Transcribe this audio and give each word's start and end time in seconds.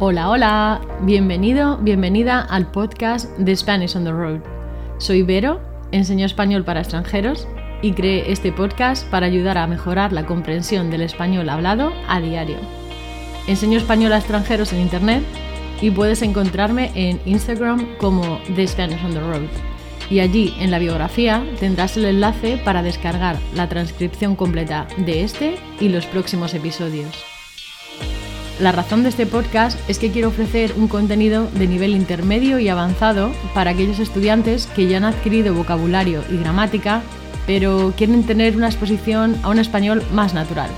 Hola, 0.00 0.28
hola, 0.28 0.80
bienvenido, 1.02 1.76
bienvenida 1.76 2.40
al 2.40 2.68
podcast 2.72 3.30
de 3.38 3.54
Spanish 3.54 3.94
on 3.94 4.02
the 4.02 4.10
Road. 4.10 4.40
Soy 4.98 5.22
Vero, 5.22 5.60
enseño 5.92 6.26
español 6.26 6.64
para 6.64 6.80
extranjeros 6.80 7.46
y 7.80 7.92
creé 7.92 8.32
este 8.32 8.50
podcast 8.50 9.08
para 9.08 9.26
ayudar 9.26 9.56
a 9.56 9.68
mejorar 9.68 10.12
la 10.12 10.26
comprensión 10.26 10.90
del 10.90 11.02
español 11.02 11.48
hablado 11.48 11.92
a 12.08 12.20
diario. 12.20 12.56
Enseño 13.46 13.78
español 13.78 14.12
a 14.14 14.18
extranjeros 14.18 14.72
en 14.72 14.80
Internet 14.80 15.22
y 15.80 15.92
puedes 15.92 16.22
encontrarme 16.22 16.90
en 16.96 17.20
Instagram 17.24 17.96
como 17.98 18.40
The 18.56 18.66
Spanish 18.66 19.04
on 19.04 19.12
the 19.12 19.20
Road. 19.20 19.48
Y 20.10 20.18
allí 20.18 20.54
en 20.58 20.72
la 20.72 20.80
biografía 20.80 21.46
tendrás 21.60 21.96
el 21.96 22.06
enlace 22.06 22.60
para 22.64 22.82
descargar 22.82 23.38
la 23.54 23.68
transcripción 23.68 24.34
completa 24.34 24.88
de 24.96 25.22
este 25.22 25.54
y 25.78 25.88
los 25.88 26.04
próximos 26.06 26.52
episodios. 26.52 27.33
La 28.60 28.70
razón 28.70 29.02
de 29.02 29.08
este 29.08 29.26
podcast 29.26 29.78
es 29.88 29.98
que 29.98 30.12
quiero 30.12 30.28
ofrecer 30.28 30.74
un 30.76 30.86
contenido 30.86 31.48
de 31.54 31.66
nivel 31.66 31.90
intermedio 31.90 32.60
y 32.60 32.68
avanzado 32.68 33.32
para 33.52 33.72
aquellos 33.72 33.98
estudiantes 33.98 34.66
que 34.66 34.86
ya 34.86 34.98
han 34.98 35.04
adquirido 35.04 35.54
vocabulario 35.54 36.22
y 36.30 36.36
gramática, 36.36 37.02
pero 37.48 37.92
quieren 37.96 38.22
tener 38.22 38.56
una 38.56 38.68
exposición 38.68 39.36
a 39.42 39.48
un 39.48 39.58
español 39.58 40.04
más 40.12 40.34
natural. 40.34 40.70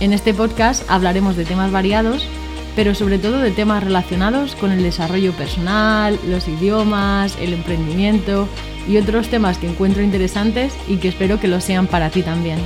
En 0.00 0.14
este 0.14 0.32
podcast 0.32 0.82
hablaremos 0.88 1.36
de 1.36 1.44
temas 1.44 1.70
variados, 1.70 2.26
pero 2.74 2.94
sobre 2.94 3.18
todo 3.18 3.38
de 3.38 3.50
temas 3.50 3.84
relacionados 3.84 4.54
con 4.54 4.72
el 4.72 4.82
desarrollo 4.82 5.32
personal, 5.32 6.18
los 6.26 6.48
idiomas, 6.48 7.36
el 7.38 7.52
emprendimiento 7.52 8.48
y 8.88 8.96
otros 8.96 9.28
temas 9.28 9.58
que 9.58 9.68
encuentro 9.68 10.02
interesantes 10.02 10.72
y 10.88 10.96
que 10.96 11.08
espero 11.08 11.38
que 11.38 11.48
lo 11.48 11.60
sean 11.60 11.86
para 11.86 12.08
ti 12.08 12.22
también. 12.22 12.58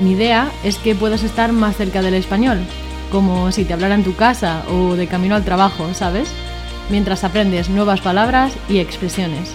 Mi 0.00 0.12
idea 0.12 0.50
es 0.64 0.78
que 0.78 0.96
puedas 0.96 1.22
estar 1.22 1.52
más 1.52 1.76
cerca 1.76 2.02
del 2.02 2.14
español, 2.14 2.58
como 3.12 3.52
si 3.52 3.66
te 3.66 3.74
hablara 3.74 3.94
en 3.94 4.04
tu 4.04 4.16
casa 4.16 4.64
o 4.70 4.96
de 4.96 5.06
camino 5.06 5.34
al 5.34 5.44
trabajo, 5.44 5.92
¿sabes? 5.92 6.32
Mientras 6.90 7.24
aprendes 7.24 7.68
nuevas 7.68 8.00
palabras 8.00 8.56
y 8.70 8.78
expresiones. 8.78 9.54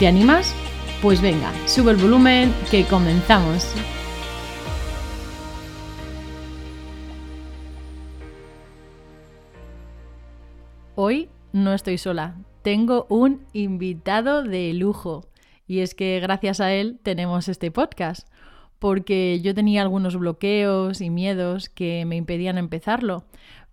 ¿Te 0.00 0.08
animas? 0.08 0.52
Pues 1.00 1.22
venga, 1.22 1.52
sube 1.66 1.92
el 1.92 1.98
volumen 1.98 2.52
que 2.68 2.84
comenzamos. 2.84 3.72
Hoy 10.96 11.30
no 11.52 11.72
estoy 11.74 11.96
sola, 11.96 12.34
tengo 12.62 13.06
un 13.08 13.46
invitado 13.52 14.42
de 14.42 14.72
lujo 14.74 15.26
y 15.68 15.78
es 15.78 15.94
que 15.94 16.18
gracias 16.20 16.60
a 16.60 16.72
él 16.72 16.98
tenemos 17.04 17.48
este 17.48 17.70
podcast 17.70 18.28
porque 18.82 19.40
yo 19.40 19.54
tenía 19.54 19.80
algunos 19.80 20.16
bloqueos 20.16 21.00
y 21.00 21.08
miedos 21.08 21.68
que 21.68 22.04
me 22.04 22.16
impedían 22.16 22.58
empezarlo, 22.58 23.22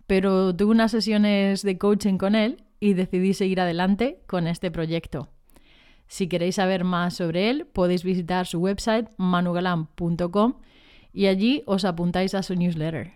pero 0.06 0.54
tuve 0.54 0.70
unas 0.70 0.92
sesiones 0.92 1.62
de 1.62 1.78
coaching 1.78 2.16
con 2.16 2.36
él 2.36 2.62
y 2.78 2.94
decidí 2.94 3.34
seguir 3.34 3.60
adelante 3.60 4.20
con 4.28 4.46
este 4.46 4.70
proyecto. 4.70 5.28
Si 6.06 6.28
queréis 6.28 6.54
saber 6.54 6.84
más 6.84 7.14
sobre 7.14 7.50
él, 7.50 7.66
podéis 7.66 8.04
visitar 8.04 8.46
su 8.46 8.60
website 8.60 9.08
manugalam.com 9.16 10.54
y 11.12 11.26
allí 11.26 11.64
os 11.66 11.84
apuntáis 11.84 12.36
a 12.36 12.44
su 12.44 12.54
newsletter. 12.54 13.14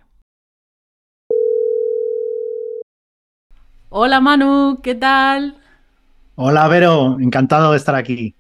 Hola 3.89 4.21
Manu, 4.21 4.81
¿qué 4.83 4.97
tal? 4.97 5.59
Hola 6.35 6.67
Vero, 6.67 7.21
encantado 7.21 7.71
de 7.71 7.77
estar 7.77 7.95
aquí. 7.95 8.35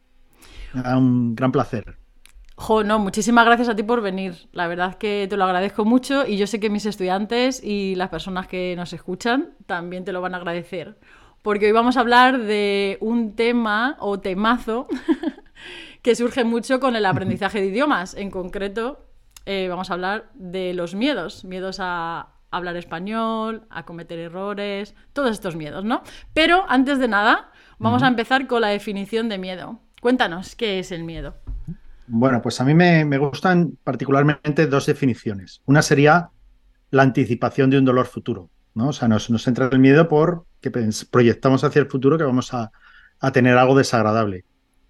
Un 0.75 1.37
gran 1.37 1.53
placer. 1.53 2.04
Jo, 2.57 2.85
no, 2.85 3.01
muchísimas 3.01 3.45
gracias 3.45 3.69
a 3.69 3.75
ti 3.75 3.83
por 3.83 4.01
venir. 4.01 4.49
La 4.53 4.69
verdad 4.69 4.91
es 4.91 4.97
que 4.97 5.27
te 5.29 5.37
lo 5.37 5.45
agradezco 5.45 5.85
mucho 5.85 6.25
y 6.27 6.37
yo 6.37 6.47
sé 6.47 6.61
que 6.61 6.71
mis 6.71 6.87
estudiantes 6.87 7.63
y 7.63 7.97
las 7.97 8.11
personas 8.11 8.47
que 8.47 8.75
nos 8.77 8.93
escuchan 8.93 9.55
también 9.67 10.05
te 10.05 10.13
lo 10.13 10.21
van 10.21 10.35
a 10.35 10.37
agradecer. 10.37 10.97
Porque 11.43 11.67
hoy 11.67 11.73
vamos 11.73 11.97
a 11.97 12.01
hablar 12.01 12.39
de 12.39 12.97
un 13.01 13.35
tema 13.35 13.97
o 13.99 14.21
temazo 14.21 14.87
que 16.03 16.15
surge 16.15 16.45
mucho 16.45 16.79
con 16.79 16.97
el 16.97 17.07
aprendizaje 17.07 17.61
de 17.61 17.67
idiomas. 17.67 18.15
En 18.15 18.31
concreto, 18.31 19.05
eh, 19.47 19.67
vamos 19.69 19.91
a 19.91 19.95
hablar 19.95 20.31
de 20.35 20.75
los 20.75 20.95
miedos. 20.95 21.45
Miedos 21.45 21.79
a 21.81 22.29
hablar 22.51 22.77
español, 22.77 23.67
a 23.69 23.85
cometer 23.85 24.19
errores, 24.21 24.95
todos 25.13 25.33
estos 25.33 25.57
miedos, 25.57 25.85
¿no? 25.85 26.03
Pero 26.33 26.65
antes 26.69 26.99
de 27.01 27.09
nada, 27.09 27.51
vamos 27.79 28.05
a 28.05 28.09
empezar 28.09 28.47
con 28.47 28.61
la 28.61 28.69
definición 28.69 29.29
de 29.29 29.39
miedo. 29.39 29.81
Cuéntanos, 30.01 30.55
¿qué 30.55 30.79
es 30.79 30.93
el 30.93 31.03
miedo? 31.03 31.35
Bueno, 32.07 32.43
pues 32.43 32.61
a 32.61 32.65
mí 32.65 32.75
me, 32.75 33.19
gustan 33.19 33.79
particularmente 33.83 34.67
dos 34.67 34.87
definiciones. 34.87 35.63
Una 35.65 35.83
sería 35.83 36.31
la 36.91 37.03
anticipación 37.03 37.71
de 37.71 37.79
un 37.79 37.85
dolor 37.85 38.07
futuro, 38.07 38.51
¿no? 38.75 38.89
O 38.89 38.93
sea, 38.93 39.09
nos, 39.09 39.47
entra 39.49 39.69
el 39.73 39.79
miedo 39.79 40.09
por 40.09 40.47
que 40.61 40.71
proyectamos 41.11 41.65
hacia 41.65 41.81
el 41.81 41.89
futuro 41.89 42.19
que 42.19 42.25
vamos 42.25 42.53
a, 42.53 42.71
tener 43.33 43.57
algo 43.57 43.75
desagradable. 43.75 44.45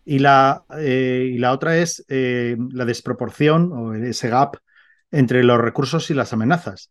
Y 0.05 0.19
la, 0.19 0.65
eh, 0.77 1.37
la 1.39 1.53
otra 1.53 1.77
es 1.77 2.05
eh, 2.09 2.57
la 2.73 2.85
desproporción 2.85 3.71
o 3.73 3.95
ese 3.95 4.29
gap 4.29 4.57
entre 5.13 5.45
los 5.45 5.61
recursos 5.61 6.11
y 6.11 6.15
las 6.15 6.33
amenazas. 6.33 6.91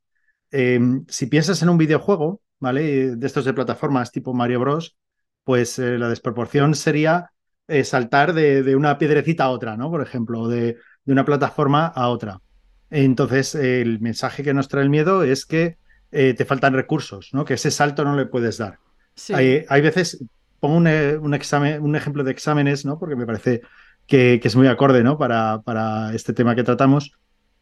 Eh, 0.51 0.79
si 1.09 1.25
piensas 1.25 1.61
en 1.61 1.67
un 1.67 1.77
videojuego, 1.77 2.41
¿vale? 2.59 3.17
De 3.17 3.27
estos 3.27 3.43
de 3.43 3.53
plataformas 3.53 4.13
tipo 4.13 4.33
Mario 4.33 4.61
Bros, 4.61 4.95
pues 5.43 5.77
la 5.79 6.07
desproporción 6.07 6.75
sería 6.75 7.32
eh, 7.67 7.83
saltar 7.83 8.33
de, 8.33 8.75
una 8.75 8.97
piedrecita 8.97 9.45
a 9.45 9.49
otra, 9.49 9.77
¿no? 9.77 9.89
Por 9.89 10.01
ejemplo, 10.01 10.47
de, 10.47 10.77
de 11.05 11.11
una 11.11 11.25
plataforma 11.25 11.87
a 11.87 12.09
otra. 12.09 12.39
Entonces, 12.89 13.55
el 13.55 13.99
mensaje 13.99 14.43
que 14.43 14.53
nos 14.53 14.67
trae 14.67 14.83
el 14.83 14.89
miedo 14.89 15.23
es 15.23 15.45
que 15.45 15.77
eh, 16.11 16.35
te 16.35 16.45
faltan 16.45 16.73
recursos, 16.73 17.29
¿no? 17.33 17.43
Que 17.43 17.55
ese 17.55 17.71
salto 17.71 18.03
no 18.03 18.15
le 18.15 18.27
puedes 18.27 18.59
dar. 18.59 18.77
Hay, 19.33 19.81
veces, 19.81 20.23
pongo 20.59 20.77
un, 20.77 20.87
un, 20.87 21.33
examen, 21.33 21.81
un 21.81 21.95
ejemplo 21.95 22.23
de 22.23 22.31
exámenes, 22.31 22.85
¿no? 22.85 22.99
Porque 22.99 23.15
me 23.15 23.25
parece 23.25 23.61
que, 24.05 24.39
es 24.43 24.55
muy 24.55 24.67
acorde, 24.67 25.03
¿no? 25.03 25.17
Para, 25.17 25.61
para, 25.63 26.13
este 26.13 26.33
tema 26.33 26.55
que 26.55 26.63
tratamos, 26.63 27.13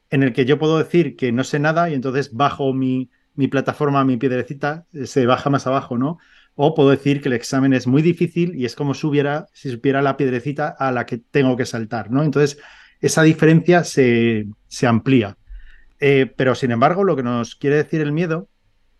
en 0.10 0.24
el 0.24 0.34
que 0.34 0.44
yo 0.44 0.60
puedo 0.60 0.78
decir 0.78 1.16
que 1.16 1.32
no 1.32 1.46
sé 1.46 1.60
nada 1.60 1.90
y 1.90 1.94
entonces 1.94 2.34
bajo 2.34 2.74
mi, 2.74 3.10
mi 3.36 3.48
plataforma, 3.48 4.04
mi 4.04 4.18
piedrecita, 4.18 4.86
se 5.06 5.26
baja 5.26 5.50
más 5.50 5.66
abajo, 5.68 5.98
¿no? 5.98 6.18
O 6.56 6.76
puedo 6.76 6.90
decir 6.90 7.22
que 7.22 7.30
el 7.30 7.34
examen 7.34 7.74
es 7.74 7.88
muy 7.88 8.02
difícil 8.02 8.56
y 8.56 8.66
es 8.66 8.76
como 8.76 8.94
si, 8.94 9.08
hubiera, 9.08 9.48
supiera 9.54 10.02
la 10.02 10.18
piedrecita 10.18 10.70
a 10.70 10.92
la 10.92 11.06
que 11.06 11.18
tengo 11.18 11.56
que 11.56 11.66
saltar, 11.66 12.12
¿no? 12.12 12.24
Entonces, 12.24 12.60
esa 13.00 13.24
diferencia 13.24 13.84
se, 13.84 14.48
se 14.68 14.88
amplía. 14.88 15.38
Eh, 16.00 16.32
pero, 16.36 16.56
sin 16.56 16.72
embargo, 16.72 17.04
lo 17.04 17.16
que 17.16 17.24
nos 17.24 17.56
quiere 17.56 17.78
decir 17.78 18.02
el 18.02 18.12
miedo 18.12 18.50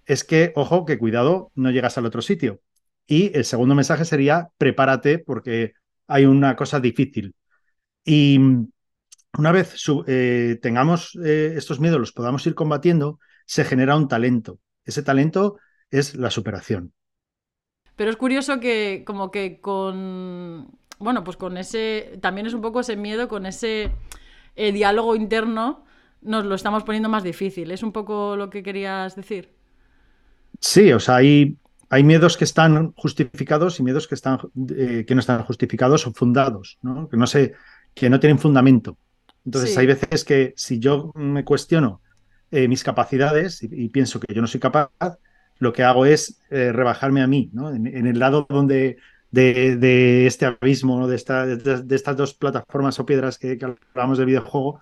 es 0.06 0.24
que, 0.24 0.54
ojo, 0.56 0.86
que 0.86 0.98
cuidado, 0.98 1.52
no 1.56 1.72
llegas 1.72 1.98
al 1.98 2.06
otro 2.06 2.22
sitio. 2.22 2.62
Y 3.08 3.36
el 3.36 3.46
segundo 3.46 3.76
mensaje 3.76 4.06
sería, 4.06 4.50
prepárate 4.58 5.20
porque 5.20 5.74
hay 6.08 6.26
una 6.26 6.56
cosa 6.56 6.80
difícil. 6.80 7.36
Y 8.06 8.40
una 9.38 9.52
vez 9.52 9.76
eh, 10.08 10.60
tengamos 10.62 11.18
eh, 11.24 11.54
estos 11.56 11.80
miedos, 11.80 12.00
los 12.00 12.12
podamos 12.12 12.46
ir 12.48 12.56
combatiendo, 12.56 13.20
se 13.46 13.64
genera 13.64 13.96
un 13.96 14.08
talento. 14.08 14.60
Ese 14.86 15.04
talento 15.04 15.58
es 15.90 16.16
la 16.16 16.30
superación. 16.30 16.94
Pero 18.02 18.10
es 18.10 18.18
curioso 18.18 18.60
que 18.60 19.04
como 19.06 19.30
que 19.30 19.60
con, 19.62 20.72
bueno, 20.98 21.24
pues 21.24 21.38
con 21.38 21.56
ese, 21.56 22.18
también 22.20 22.48
es 22.48 22.56
un 22.56 22.62
poco 22.62 22.80
ese 22.80 22.96
miedo, 22.96 23.28
con 23.28 23.46
ese 23.46 23.92
eh, 24.56 24.72
diálogo 24.72 25.16
interno, 25.16 25.86
nos 26.24 26.44
lo 26.46 26.56
estamos 26.56 26.82
poniendo 26.82 27.10
más 27.10 27.22
difícil. 27.22 27.70
¿Es 27.70 27.84
un 27.84 27.92
poco 27.92 28.36
lo 28.36 28.50
que 28.50 28.64
querías 28.64 29.16
decir? 29.16 29.52
Sí, 30.60 30.92
o 30.92 31.00
sea, 31.00 31.18
hay, 31.18 31.58
hay 31.92 32.04
miedos 32.04 32.38
que 32.38 32.44
están 32.44 32.92
justificados 32.94 33.80
y 33.80 33.84
miedos 33.84 34.08
que, 34.08 34.16
están, 34.16 34.40
eh, 34.76 35.06
que 35.08 35.14
no 35.14 35.20
están 35.20 35.44
justificados 35.44 36.08
o 36.08 36.12
fundados, 36.12 36.80
¿no? 36.82 37.08
Que 37.08 37.18
no 37.18 37.28
sé, 37.28 37.54
que 37.94 38.10
no 38.10 38.20
tienen 38.20 38.40
fundamento. 38.40 38.98
Entonces 39.46 39.78
hay 39.78 39.86
veces 39.86 40.26
que 40.26 40.56
si 40.58 40.80
yo 40.80 41.12
me 41.14 41.46
cuestiono 41.46 42.02
eh, 42.50 42.68
mis 42.68 42.84
capacidades 42.84 43.62
y, 43.62 43.90
pienso 43.90 44.20
que 44.20 44.34
yo 44.34 44.42
no 44.42 44.48
soy 44.48 44.60
capaz, 44.60 44.90
lo 45.62 45.72
que 45.72 45.84
hago 45.84 46.08
es 46.08 46.40
eh, 46.50 46.72
rebajarme 46.72 47.22
a 47.22 47.28
mí, 47.28 47.52
¿no? 47.54 47.70
En, 47.70 47.86
el 47.86 48.18
lado 48.18 48.48
donde 48.50 48.98
de, 49.30 50.26
este 50.26 50.48
abismo, 50.48 51.08
de, 51.08 51.16
esta, 51.16 51.46
de, 51.46 51.96
estas 51.96 52.18
dos 52.18 52.34
plataformas 52.34 53.00
o 53.00 53.06
piedras 53.06 53.38
que, 53.38 53.60
que 53.60 53.76
hablamos 53.94 54.18
del 54.18 54.26
videojuego, 54.26 54.82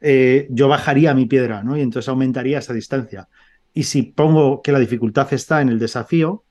eh, 0.00 0.46
yo 0.48 0.66
bajaría 0.66 1.12
mi 1.12 1.26
piedra, 1.26 1.62
¿no? 1.62 1.76
Y 1.76 1.82
entonces 1.82 2.08
aumentaría 2.08 2.58
esa 2.58 2.72
distancia. 2.72 3.28
Y 3.74 3.82
si 3.82 4.02
pongo 4.02 4.62
que 4.62 4.72
la 4.72 4.78
dificultad 4.78 5.30
está 5.34 5.60
en 5.60 5.68
el 5.68 5.78
desafío, 5.78 6.42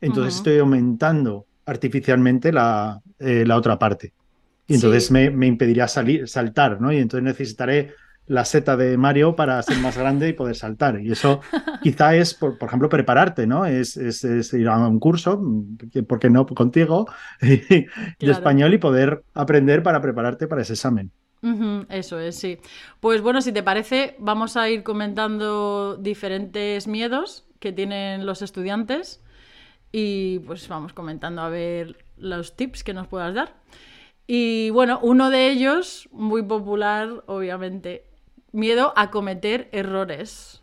entonces 0.00 0.36
estoy 0.36 0.60
aumentando 0.60 1.46
artificialmente 1.64 2.52
la, 2.52 3.02
eh, 3.18 3.44
la 3.44 3.56
otra 3.56 3.76
parte. 3.76 4.12
Y 4.68 4.74
entonces 4.76 5.10
me, 5.10 5.30
me, 5.30 5.48
impediría 5.48 5.88
salir, 5.88 6.28
saltar, 6.28 6.80
¿no? 6.80 6.92
Y 6.92 6.98
entonces 6.98 7.24
necesitaré 7.24 7.92
la 8.26 8.44
seta 8.44 8.76
de 8.76 8.96
Mario 8.96 9.36
para 9.36 9.62
ser 9.62 9.78
más 9.78 9.96
grande 9.96 10.28
y 10.28 10.32
poder 10.32 10.56
saltar. 10.56 11.00
Y 11.00 11.12
eso 11.12 11.40
quizá 11.82 12.14
es, 12.14 12.34
por, 12.34 12.56
ejemplo, 12.60 12.88
prepararte, 12.88 13.46
¿no? 13.46 13.64
Es, 13.64 13.96
ir 13.96 14.68
a 14.68 14.78
un 14.88 14.98
curso, 14.98 15.40
¿por 16.08 16.18
qué 16.18 16.30
no 16.30 16.46
contigo? 16.46 17.06
de 17.40 17.86
español 18.20 18.74
y 18.74 18.78
poder 18.78 19.22
aprender 19.34 19.82
para 19.82 20.00
prepararte 20.00 20.46
para 20.48 20.62
ese 20.62 20.74
examen. 20.74 21.10
eso 21.88 22.18
es, 22.18 22.36
sí. 22.36 22.58
Pues 23.00 23.20
bueno, 23.20 23.40
si 23.40 23.52
te 23.52 23.62
parece, 23.62 24.16
vamos 24.18 24.56
a 24.56 24.68
ir 24.68 24.82
comentando 24.82 25.96
diferentes 25.96 26.86
miedos 26.86 27.46
que 27.60 27.72
tienen 27.72 28.26
los 28.26 28.42
estudiantes 28.42 29.22
y 29.92 30.40
pues 30.40 30.68
vamos 30.68 30.92
comentando 30.92 31.42
a 31.42 31.48
ver 31.48 31.96
los 32.18 32.56
tips 32.56 32.84
que 32.84 32.94
nos 32.94 33.06
puedas 33.06 33.34
dar. 33.34 33.54
Y 34.26 34.70
bueno, 34.70 34.98
uno 35.02 35.30
de 35.30 35.50
ellos, 35.50 36.08
muy 36.10 36.42
popular, 36.42 37.22
obviamente, 37.26 38.04
miedo 38.56 38.92
a 38.96 39.10
cometer 39.10 39.68
errores. 39.72 40.62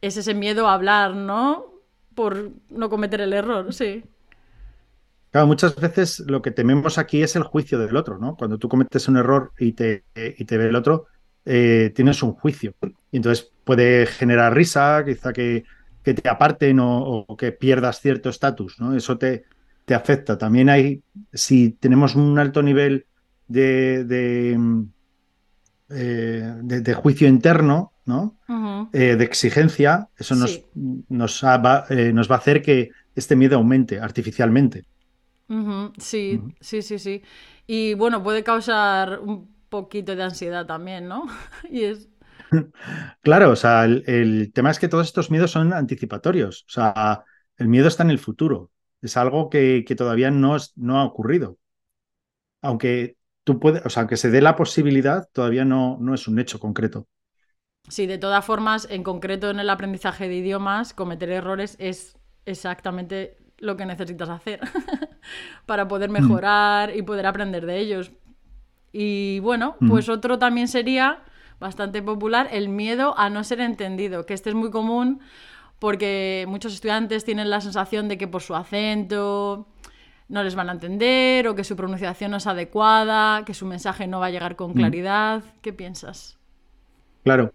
Es 0.00 0.16
ese 0.16 0.34
miedo 0.34 0.66
a 0.66 0.74
hablar, 0.74 1.14
¿no? 1.14 1.66
Por 2.14 2.50
no 2.70 2.90
cometer 2.90 3.20
el 3.20 3.32
error, 3.32 3.72
sí. 3.72 4.04
Claro, 5.30 5.46
muchas 5.46 5.76
veces 5.76 6.20
lo 6.26 6.42
que 6.42 6.50
tememos 6.50 6.98
aquí 6.98 7.22
es 7.22 7.36
el 7.36 7.42
juicio 7.42 7.78
del 7.78 7.96
otro, 7.96 8.18
¿no? 8.18 8.36
Cuando 8.36 8.58
tú 8.58 8.68
cometes 8.68 9.08
un 9.08 9.16
error 9.16 9.52
y 9.58 9.72
te, 9.72 10.04
y 10.14 10.44
te 10.44 10.58
ve 10.58 10.66
el 10.66 10.76
otro, 10.76 11.06
eh, 11.44 11.92
tienes 11.94 12.22
un 12.22 12.32
juicio. 12.32 12.74
Y 13.10 13.16
entonces 13.16 13.50
puede 13.64 14.06
generar 14.06 14.54
risa, 14.54 15.02
quizá 15.06 15.32
que, 15.32 15.64
que 16.02 16.14
te 16.14 16.28
aparten 16.28 16.78
o, 16.80 17.26
que 17.38 17.52
pierdas 17.52 18.00
cierto 18.00 18.28
estatus, 18.28 18.78
¿no? 18.80 18.94
Eso 18.94 19.16
te, 19.18 19.44
te 19.84 19.94
afecta. 19.94 20.36
También 20.36 20.68
hay, 20.68 21.02
si 21.32 21.70
tenemos 21.70 22.14
un 22.14 22.38
alto 22.38 22.62
nivel 22.62 23.06
de, 23.48 24.04
de, 24.04 24.58
eh, 25.94 26.94
juicio 26.94 27.28
interno, 27.28 27.92
¿no? 28.04 28.36
Eh, 28.92 29.16
de 29.16 29.24
exigencia, 29.24 30.08
eso 30.18 30.34
nos, 30.34 30.62
nos, 31.08 31.42
va, 31.44 31.86
nos 32.12 32.30
va 32.30 32.34
a 32.34 32.38
hacer 32.38 32.62
que 32.62 32.90
este 33.14 33.36
miedo 33.36 33.56
aumente 33.56 34.00
artificialmente. 34.00 34.84
Sí, 35.98 36.40
sí, 36.60 36.82
sí, 36.82 36.98
sí. 36.98 37.22
Y 37.66 37.94
bueno, 37.94 38.22
puede 38.22 38.42
causar 38.42 39.20
un 39.20 39.52
poquito 39.68 40.16
de 40.16 40.22
ansiedad 40.22 40.66
también, 40.66 41.08
¿no? 41.08 41.26
y 41.70 41.84
es... 41.84 42.08
Claro, 43.22 43.50
o 43.50 43.56
sea, 43.56 43.84
el, 43.84 44.52
tema 44.52 44.70
es 44.70 44.78
que 44.78 44.88
todos 44.88 45.06
estos 45.06 45.30
miedos 45.30 45.50
son 45.50 45.72
anticipatorios. 45.72 46.64
O 46.68 46.70
sea, 46.70 47.24
el 47.56 47.68
miedo 47.68 47.88
está 47.88 48.02
en 48.02 48.10
el 48.10 48.18
futuro. 48.18 48.70
Es 49.00 49.16
algo 49.16 49.48
que, 49.48 49.84
todavía 49.96 50.30
no, 50.30 50.56
no 50.76 51.00
ha 51.00 51.04
ocurrido. 51.04 51.58
Aunque 52.60 53.16
tú 53.44 53.58
puedes, 53.58 53.84
o 53.84 53.90
sea, 53.90 54.02
aunque 54.02 54.16
se 54.16 54.30
dé 54.30 54.40
la 54.40 54.56
posibilidad, 54.56 55.28
todavía 55.32 55.64
no, 55.64 55.98
no 56.00 56.14
es 56.14 56.28
un 56.28 56.38
hecho 56.38 56.58
concreto. 56.60 57.06
Sí, 57.88 58.06
de 58.06 58.18
todas 58.18 58.44
formas, 58.44 58.86
en 58.90 59.02
concreto 59.02 59.50
en 59.50 59.58
el 59.58 59.68
aprendizaje 59.68 60.28
de 60.28 60.36
idiomas, 60.36 60.94
cometer 60.94 61.30
errores 61.30 61.76
es 61.78 62.16
exactamente 62.44 63.38
lo 63.58 63.76
que 63.76 63.86
necesitas 63.86 64.28
hacer 64.28 64.60
para 65.66 65.88
poder 65.88 66.10
mm. 66.10 66.12
mejorar 66.12 66.96
y 66.96 67.02
poder 67.02 67.26
aprender 67.26 67.66
de 67.66 67.78
ellos. 67.78 68.12
Y 68.92 69.40
bueno, 69.40 69.76
mm. 69.80 69.88
pues 69.88 70.08
otro 70.08 70.38
también 70.38 70.68
sería 70.68 71.22
bastante 71.58 72.02
popular, 72.02 72.48
el 72.50 72.68
miedo 72.68 73.16
a 73.16 73.30
no 73.30 73.44
ser 73.44 73.60
entendido, 73.60 74.26
que 74.26 74.34
este 74.34 74.50
es 74.50 74.56
muy 74.56 74.70
común 74.70 75.20
porque 75.78 76.44
muchos 76.48 76.74
estudiantes 76.74 77.24
tienen 77.24 77.50
la 77.50 77.60
sensación 77.60 78.08
de 78.08 78.18
que 78.18 78.28
por 78.28 78.42
su 78.42 78.54
acento 78.54 79.66
no 80.32 80.42
les 80.42 80.54
van 80.54 80.70
a 80.70 80.72
entender 80.72 81.46
o 81.46 81.54
que 81.54 81.62
su 81.62 81.76
pronunciación 81.76 82.30
no 82.30 82.38
es 82.38 82.46
adecuada, 82.46 83.44
que 83.44 83.52
su 83.52 83.66
mensaje 83.66 84.06
no 84.06 84.18
va 84.18 84.26
a 84.26 84.30
llegar 84.30 84.56
con 84.56 84.70
mm. 84.70 84.74
claridad. 84.74 85.44
¿Qué 85.60 85.74
piensas? 85.74 86.38
Claro, 87.22 87.52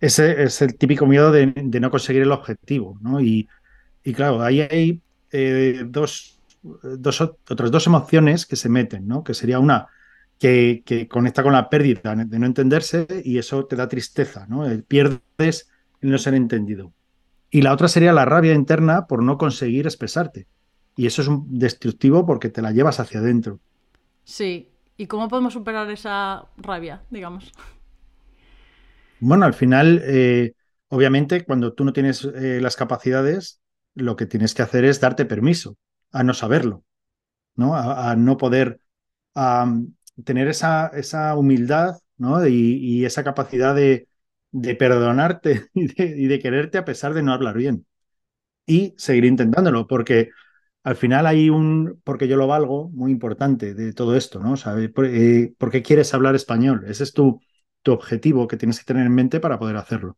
ese 0.00 0.44
es 0.44 0.62
el 0.62 0.76
típico 0.76 1.04
miedo 1.04 1.32
de, 1.32 1.52
no 1.80 1.90
conseguir 1.90 2.22
el 2.22 2.30
objetivo, 2.30 2.96
¿no? 3.02 3.20
Y, 3.20 3.48
y 4.04 4.12
claro, 4.14 4.40
ahí 4.40 4.60
hay 4.60 5.00
eh, 5.32 5.82
dos, 5.84 6.38
dos, 6.62 7.20
otras 7.20 7.72
dos 7.72 7.88
emociones 7.88 8.46
que 8.46 8.54
se 8.54 8.68
meten, 8.68 9.08
¿no? 9.08 9.24
Que 9.24 9.34
sería 9.34 9.58
una 9.58 9.88
que, 10.38 11.08
conecta 11.10 11.42
con 11.42 11.52
la 11.52 11.68
pérdida 11.68 12.14
de 12.14 12.38
no 12.38 12.46
entenderse 12.46 13.06
y 13.24 13.38
eso 13.38 13.64
te 13.66 13.74
da 13.74 13.88
tristeza, 13.88 14.46
¿no? 14.48 14.70
Eh, 14.70 14.78
pierdes 14.86 15.70
el 16.00 16.10
no 16.10 16.18
ser 16.18 16.34
entendido. 16.34 16.92
Y 17.50 17.62
la 17.62 17.72
otra 17.72 17.88
sería 17.88 18.12
la 18.12 18.24
rabia 18.24 18.54
interna 18.54 19.08
por 19.08 19.24
no 19.24 19.38
conseguir 19.38 19.86
expresarte. 19.86 20.46
Y 20.96 21.06
eso 21.06 21.22
es 21.22 21.28
un 21.28 21.58
destructivo 21.58 22.26
porque 22.26 22.48
te 22.48 22.62
la 22.62 22.72
llevas 22.72 23.00
hacia 23.00 23.20
adentro. 23.20 23.60
Sí. 24.24 24.68
¿Y 24.96 25.06
cómo 25.06 25.28
podemos 25.28 25.54
superar 25.54 25.90
esa 25.90 26.44
rabia, 26.56 27.02
digamos? 27.10 27.52
Bueno, 29.20 29.46
al 29.46 29.54
final, 29.54 30.02
eh, 30.04 30.52
obviamente, 30.88 31.44
cuando 31.44 31.72
tú 31.72 31.84
no 31.84 31.92
tienes 31.92 32.24
las 32.24 32.76
capacidades, 32.76 33.60
lo 33.94 34.16
que 34.16 34.26
tienes 34.26 34.54
que 34.54 34.62
hacer 34.62 34.84
es 34.84 35.00
darte 35.00 35.24
permiso 35.24 35.76
a 36.12 36.22
no 36.22 36.34
saberlo, 36.34 36.84
¿no? 37.56 37.74
A, 37.74 38.14
no 38.16 38.36
poder 38.36 38.80
tener 40.24 40.48
esa, 40.48 40.88
esa 40.88 41.34
humildad 41.36 41.96
¿no? 42.16 42.46
y, 42.46 43.04
esa 43.04 43.24
capacidad 43.24 43.74
de, 43.74 44.08
de 44.50 44.74
perdonarte 44.76 45.66
y 45.74 46.26
de, 46.26 46.38
quererte 46.38 46.78
a 46.78 46.84
pesar 46.84 47.14
de 47.14 47.22
no 47.22 47.32
hablar 47.32 47.56
bien. 47.56 47.86
Y 48.64 48.94
seguir 48.96 49.24
intentándolo, 49.24 49.88
porque 49.88 50.30
al 50.84 50.96
final 50.96 51.26
hay 51.26 51.50
un, 51.50 52.00
porque 52.04 52.28
yo 52.28 52.36
lo 52.36 52.46
valgo, 52.46 52.90
muy 52.90 53.12
importante 53.12 53.74
de 53.74 53.92
todo 53.92 54.16
esto, 54.16 54.40
¿no? 54.40 54.54
¿Por, 54.94 55.06
eh, 55.06 55.54
¿Por, 55.56 55.70
qué 55.70 55.82
quieres 55.82 56.12
hablar 56.14 56.34
español? 56.34 56.84
Ese 56.88 57.04
es 57.04 57.12
tu, 57.12 57.40
tu 57.82 57.92
objetivo 57.92 58.48
que 58.48 58.56
tienes 58.56 58.78
que 58.78 58.84
tener 58.84 59.06
en 59.06 59.14
mente 59.14 59.40
para 59.40 59.58
poder 59.58 59.76
hacerlo 59.76 60.16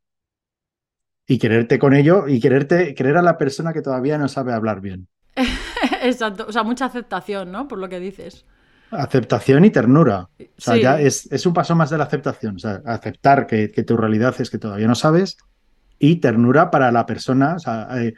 y 1.27 1.39
quererte 1.39 1.79
con 1.79 1.95
ello 1.95 2.29
y 2.29 2.41
quererte, 2.41 2.95
querer 2.95 3.17
a 3.17 3.23
la 3.23 3.39
persona 3.39 3.73
que 3.73 3.83
todavía 3.83 4.19
no 4.19 4.29
sabe 4.29 4.53
hablar 4.53 4.81
bien. 4.81 5.09
Exacto, 6.03 6.47
o 6.49 6.53
sea, 6.53 6.63
mucha 6.63 6.87
aceptación, 6.87 7.51
¿no? 7.51 7.67
Por 7.67 7.79
lo 7.79 7.89
que 7.89 8.01
dices. 8.01 8.45
Aceptación 8.91 9.65
y 9.65 9.71
ternura. 9.71 10.29
O 10.39 10.61
sea, 10.61 10.77
ya 10.77 11.01
es, 11.01 11.31
es, 11.33 11.47
un 11.47 11.55
paso 11.55 11.75
más 11.75 11.91
de 11.91 11.99
la 11.99 12.05
aceptación. 12.05 12.57
O 12.57 12.59
sea, 12.59 12.83
aceptar 12.85 13.47
que, 13.47 13.69
tu 13.69 13.97
realidad 13.97 14.35
es 14.39 14.51
que 14.51 14.59
todavía 14.59 14.87
no 14.87 14.95
sabes 14.95 15.37
y 15.99 16.17
ternura 16.17 16.71
para 16.71 16.93
la 16.93 17.07
persona. 17.07 17.57
O 17.57 17.59
sea, 17.59 17.89
eh, 17.97 18.15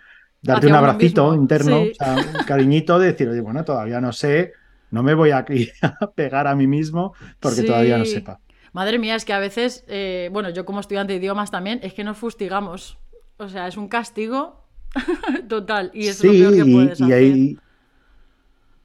darte 0.47 0.67
un 0.67 0.75
abracito 0.75 1.35
interno, 1.35 1.83
o 1.83 1.95
sea, 1.95 2.17
un 2.17 2.45
cariñito 2.45 2.99
de 2.99 3.09
decir, 3.09 3.29
oye, 3.29 3.41
bueno, 3.41 3.65
todavía 3.65 4.01
no 4.01 4.13
sé, 4.13 4.53
no 4.91 5.03
me 5.03 5.15
voy 5.15 5.31
a, 5.31 5.45
a 6.01 6.11
pegar 6.13 6.47
a 6.47 6.55
mí 6.55 6.67
mismo 6.67 7.15
porque 7.41 7.63
todavía 7.63 7.99
no 7.99 8.05
sepa. 8.05 8.41
Madre 8.73 8.99
mía, 8.99 9.15
es 9.15 9.25
que 9.25 9.33
a 9.33 9.39
veces, 9.39 9.85
eh, 9.89 10.29
bueno, 10.33 10.51
yo 10.51 10.65
como 10.65 10.81
estudiante 10.81 11.13
de 11.15 11.19
idiomas 11.19 11.51
también, 11.51 11.81
es 11.83 11.95
que 11.95 12.05
nos 12.05 12.19
fustigamos. 12.19 12.99
O 13.39 13.49
sea, 13.49 13.69
es 13.69 13.77
un 13.77 13.89
castigo 13.89 14.65
total 15.49 15.91
y 15.95 16.09
es 16.09 16.21
lo 16.21 16.37
peor 16.37 16.55
que 16.55 16.67
puedes 16.67 17.01
y, 17.01 17.59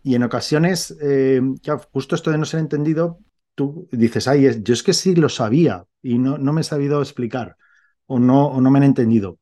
y 0.04 0.16
en 0.16 0.24
ocasiones, 0.24 0.96
eh, 1.02 1.42
justo 1.92 2.16
esto 2.16 2.32
de 2.32 2.38
no 2.38 2.46
ser 2.46 2.60
entendido, 2.60 3.20
tú 3.56 3.88
dices, 3.92 4.28
ay, 4.28 4.62
yo 4.64 4.74
es 4.74 4.84
que 4.84 4.94
sí 4.94 5.16
lo 5.16 5.30
sabía 5.30 5.86
y 6.02 6.18
no, 6.18 6.38
no 6.38 6.54
me 6.54 6.62
he 6.62 6.64
sabido 6.64 7.02
explicar 7.02 7.58
o 8.08 8.20
no, 8.20 8.48
o 8.48 8.62
no 8.62 8.72
me 8.72 8.80
han 8.80 8.84
entendido. 8.84 9.38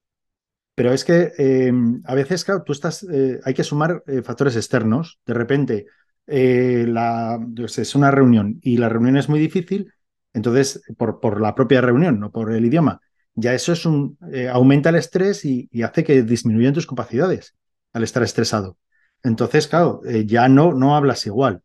Pero 0.79 0.93
es 0.93 1.03
que 1.03 1.33
eh, 1.37 1.73
a 2.05 2.15
veces, 2.15 2.45
claro, 2.45 2.63
tú 2.63 2.71
estás, 2.71 3.05
hay 3.43 3.53
que 3.53 3.65
sumar 3.65 4.01
factores 4.23 4.55
externos. 4.55 5.19
De 5.25 5.33
repente, 5.33 5.87
la, 6.25 7.37
es 7.57 7.95
una 7.95 8.11
reunión 8.11 8.59
y 8.61 8.77
la 8.77 8.87
reunión 8.87 9.17
es 9.17 9.27
muy 9.27 9.41
difícil 9.41 9.91
entonces, 10.33 10.81
por, 10.97 11.19
por 11.19 11.41
la 11.41 11.55
propia 11.55 11.81
reunión, 11.81 12.19
no 12.19 12.31
por 12.31 12.51
el 12.53 12.65
idioma. 12.65 13.01
Ya 13.35 13.53
eso 13.53 13.73
es 13.73 13.85
un, 13.85 14.17
eh, 14.31 14.47
aumenta 14.47 14.89
el 14.89 14.95
estrés 14.95 15.45
y, 15.45 15.69
hace 15.83 16.03
que 16.03 16.23
disminuyan 16.23 16.73
tus 16.73 16.87
capacidades 16.87 17.55
al 17.93 18.03
estar 18.03 18.23
estresado. 18.23 18.77
Entonces, 19.23 19.67
claro, 19.67 20.01
eh, 20.05 20.25
ya 20.25 20.47
no, 20.47 20.73
no 20.73 20.95
hablas 20.95 21.25
igual. 21.25 21.61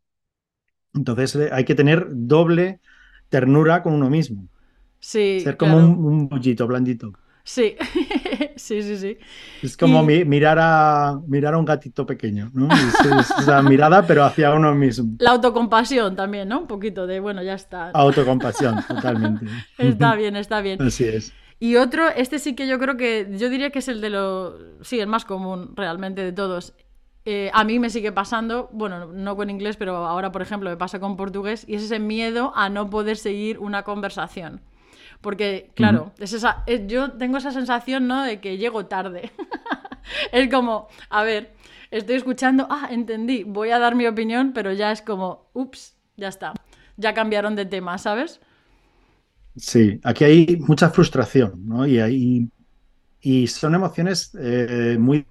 Entonces 0.94 1.34
eh, 1.36 1.50
hay 1.52 1.64
que 1.64 1.74
tener 1.74 2.06
doble 2.10 2.80
ternura 3.28 3.82
con 3.82 3.92
uno 3.92 4.08
mismo. 4.08 4.48
Sí. 5.00 5.40
Ser 5.40 5.56
como 5.56 5.76
un, 5.76 6.04
un 6.04 6.28
bollito 6.28 6.66
blandito. 6.66 7.12
Sí, 7.46 7.76
sí, 8.56 8.82
sí, 8.82 8.96
sí. 8.96 9.18
Es 9.62 9.76
como 9.76 10.02
mirar, 10.02 10.58
a, 10.58 11.20
mirar 11.26 11.52
a 11.52 11.58
un 11.58 11.66
gatito 11.66 12.06
pequeño, 12.06 12.50
¿no? 12.54 12.68
Es, 12.74 13.46
la 13.46 13.60
mirada, 13.60 14.06
pero 14.06 14.24
hacia 14.24 14.54
uno 14.54 14.74
mismo. 14.74 15.16
La 15.18 15.32
autocompasión 15.32 16.16
también, 16.16 16.48
¿no? 16.48 16.60
Un 16.60 16.66
poquito 16.66 17.06
de, 17.06 17.20
bueno, 17.20 17.42
ya 17.42 17.52
está. 17.52 17.90
Autocompasión, 17.90 18.82
totalmente. 18.88 19.46
está 19.78 20.14
bien, 20.14 20.36
está 20.36 20.62
bien. 20.62 20.80
Así 20.80 21.04
es. 21.04 21.34
Y 21.60 21.76
otro, 21.76 22.08
este 22.08 22.38
sí 22.38 22.54
que 22.54 22.66
yo 22.66 22.78
creo 22.78 22.96
que, 22.96 23.28
yo 23.38 23.50
diría 23.50 23.68
que 23.70 23.80
es 23.80 23.88
el 23.88 24.00
de 24.00 24.08
lo, 24.08 24.82
sí, 24.82 24.98
el 24.98 25.06
más 25.06 25.26
común 25.26 25.76
realmente 25.76 26.24
de 26.24 26.32
todos. 26.32 26.72
Eh, 27.26 27.50
a 27.52 27.62
mí 27.64 27.78
me 27.78 27.90
sigue 27.90 28.10
pasando, 28.10 28.70
bueno, 28.72 29.06
no 29.06 29.36
con 29.36 29.50
inglés, 29.50 29.76
pero 29.76 29.96
ahora, 29.96 30.32
por 30.32 30.40
ejemplo, 30.40 30.70
me 30.70 30.76
pasa 30.78 30.98
con 30.98 31.16
portugués, 31.16 31.64
y 31.68 31.74
es 31.74 31.82
ese 31.82 31.98
miedo 31.98 32.52
a 32.54 32.70
no 32.70 32.88
poder 32.88 33.18
seguir 33.18 33.58
una 33.58 33.82
conversación. 33.82 34.62
Porque, 35.24 35.70
claro, 35.74 36.12
es 36.18 36.34
esa, 36.34 36.66
yo 36.86 37.12
tengo 37.12 37.38
esa 37.38 37.50
sensación, 37.50 38.06
¿no? 38.06 38.24
De 38.24 38.40
que 38.40 38.58
llego 38.58 38.84
tarde. 38.84 39.32
es 40.32 40.50
como, 40.50 40.88
a 41.08 41.22
ver, 41.22 41.54
estoy 41.90 42.16
escuchando, 42.16 42.66
ah, 42.68 42.88
entendí, 42.90 43.42
voy 43.42 43.70
a 43.70 43.78
dar 43.78 43.94
mi 43.94 44.06
opinión, 44.06 44.52
pero 44.52 44.70
ya 44.74 44.92
es 44.92 45.00
como, 45.00 45.48
ups, 45.54 45.96
ya 46.18 46.28
está. 46.28 46.52
Ya 46.98 47.14
cambiaron 47.14 47.56
de 47.56 47.64
tema, 47.64 47.96
¿sabes? 47.96 48.38
Sí, 49.56 49.98
aquí 50.04 50.24
hay 50.24 50.58
mucha 50.58 50.90
frustración, 50.90 51.54
¿no? 51.66 51.86
Y, 51.86 52.00
hay, 52.00 52.50
y 53.22 53.46
son 53.46 53.74
emociones 53.74 54.36
eh, 54.38 54.98
muy, 55.00 55.24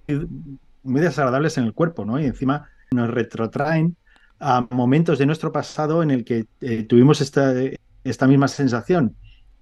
muy 0.82 1.00
desagradables 1.00 1.56
en 1.56 1.66
el 1.66 1.72
cuerpo, 1.72 2.04
¿no? 2.04 2.18
Y 2.18 2.24
encima 2.24 2.68
nos 2.90 3.08
retrotraen 3.10 3.94
a 4.40 4.66
momentos 4.72 5.20
de 5.20 5.26
nuestro 5.26 5.52
pasado 5.52 6.02
en 6.02 6.10
el 6.10 6.24
que 6.24 6.46
eh, 6.60 6.82
tuvimos 6.82 7.20
esta, 7.20 7.54
esta 8.02 8.26
misma 8.26 8.48
sensación 8.48 9.14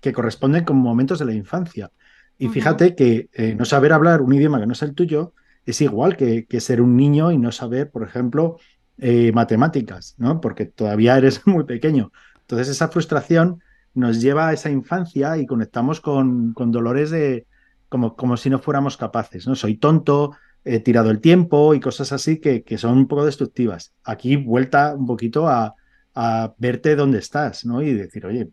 que 0.03 0.13
corresponden 0.13 0.65
con 0.65 0.77
momentos 0.77 1.19
de 1.21 1.25
la 1.25 1.33
infancia. 1.33 1.91
Y 2.37 2.49
fíjate 2.49 2.95
que 2.97 3.31
eh, 3.33 3.55
no 3.55 3.65
saber 3.65 3.93
hablar 3.93 4.21
un 4.21 4.35
idioma 4.35 4.61
que 4.61 4.67
no 4.67 4.73
es 4.73 4.83
el 4.83 4.95
tuyo 4.95 5.33
es 5.65 5.81
igual 5.81 6.17
que, 6.17 6.45
ser 6.61 6.83
un 6.83 6.97
niño 6.97 7.31
y 7.31 7.39
no 7.39 7.53
saber, 7.53 7.91
por 7.91 8.03
ejemplo, 8.03 8.59
eh, 8.99 9.31
matemáticas, 9.33 10.17
¿no? 10.19 10.41
Porque 10.41 10.67
todavía 10.67 11.17
eres 11.17 11.41
muy 11.47 11.65
pequeño. 11.65 12.11
Entonces 12.41 12.69
esa 12.69 12.89
frustración 12.89 13.63
nos 13.95 14.21
lleva 14.21 14.49
a 14.49 14.53
esa 14.53 14.71
infancia 14.71 15.39
y 15.39 15.47
conectamos 15.47 16.01
con, 16.01 16.53
con 16.53 16.73
dolores 16.73 17.11
de 17.11 17.47
como, 17.89 18.17
como, 18.17 18.37
si 18.37 18.51
no 18.51 18.59
fuéramos 18.59 18.97
capaces, 18.97 19.47
¿no? 19.47 19.55
Soy 19.55 19.77
tonto, 19.77 20.33
he 20.65 20.81
tirado 20.81 21.11
el 21.11 21.21
tiempo 21.21 21.75
y 21.75 21.81
cosas 21.81 22.11
así 22.11 22.41
que, 22.41 22.65
que 22.65 22.77
son 22.77 22.99
un 22.99 23.07
poco 23.07 23.25
destructivas. 23.25 23.93
Aquí 24.03 24.35
vuelta 24.35 24.97
un 24.97 25.07
poquito 25.07 25.47
a, 25.47 25.75
a 26.15 26.55
verte 26.59 26.97
dónde 26.97 27.19
estás, 27.19 27.65
¿no? 27.65 27.83
Y 27.83 27.93
decir, 27.93 28.27
oye, 28.27 28.51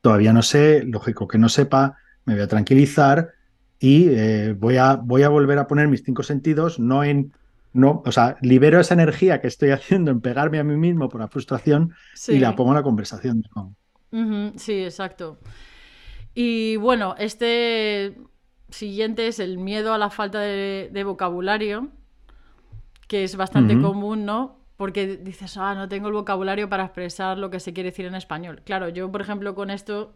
todavía 0.00 0.32
no 0.32 0.42
sé, 0.42 0.82
lógico 0.84 1.28
que 1.28 1.38
no 1.38 1.48
sepa, 1.48 1.96
me 2.24 2.34
voy 2.34 2.42
a 2.42 2.48
tranquilizar 2.48 3.32
y 3.78 4.08
eh, 4.08 4.54
voy, 4.58 4.76
a, 4.76 4.96
voy 4.96 5.22
a 5.22 5.28
volver 5.28 5.58
a 5.58 5.66
poner 5.66 5.88
mis 5.88 6.02
cinco 6.02 6.22
sentidos, 6.22 6.78
no 6.78 7.04
en, 7.04 7.32
no, 7.72 8.02
o 8.04 8.12
sea, 8.12 8.36
libero 8.40 8.80
esa 8.80 8.94
energía 8.94 9.40
que 9.40 9.48
estoy 9.48 9.70
haciendo 9.72 10.10
en 10.10 10.20
pegarme 10.20 10.58
a 10.58 10.64
mí 10.64 10.76
mismo 10.76 11.08
por 11.08 11.20
la 11.20 11.28
frustración 11.28 11.94
y 12.28 12.38
la 12.38 12.56
pongo 12.56 12.70
en 12.70 12.76
la 12.76 12.82
conversación. 12.82 13.44
sí, 14.56 14.84
exacto. 14.84 15.38
Y 16.34 16.76
bueno, 16.76 17.14
este 17.18 18.16
siguiente 18.70 19.26
es 19.28 19.38
el 19.40 19.58
miedo 19.58 19.92
a 19.92 19.98
la 19.98 20.10
falta 20.10 20.40
de, 20.40 21.02
vocabulario, 21.04 21.88
que 23.06 23.24
es 23.24 23.36
bastante 23.36 23.80
común, 23.80 24.24
¿no? 24.24 24.57
Porque 24.78 25.18
dices, 25.18 25.58
ah, 25.58 25.74
no 25.74 25.90
tengo 25.90 26.08
el 26.08 26.14
vocabulario 26.14 26.70
para 26.70 26.84
expresar 26.84 27.36
lo 27.36 27.50
que 27.50 27.60
se 27.60 27.74
quiere 27.74 27.90
decir 27.90 28.06
en 28.06 28.14
español. 28.14 28.62
Claro, 28.64 28.88
yo, 28.88 29.12
por 29.12 29.20
ejemplo, 29.20 29.54
con 29.54 29.68
esto 29.68 30.14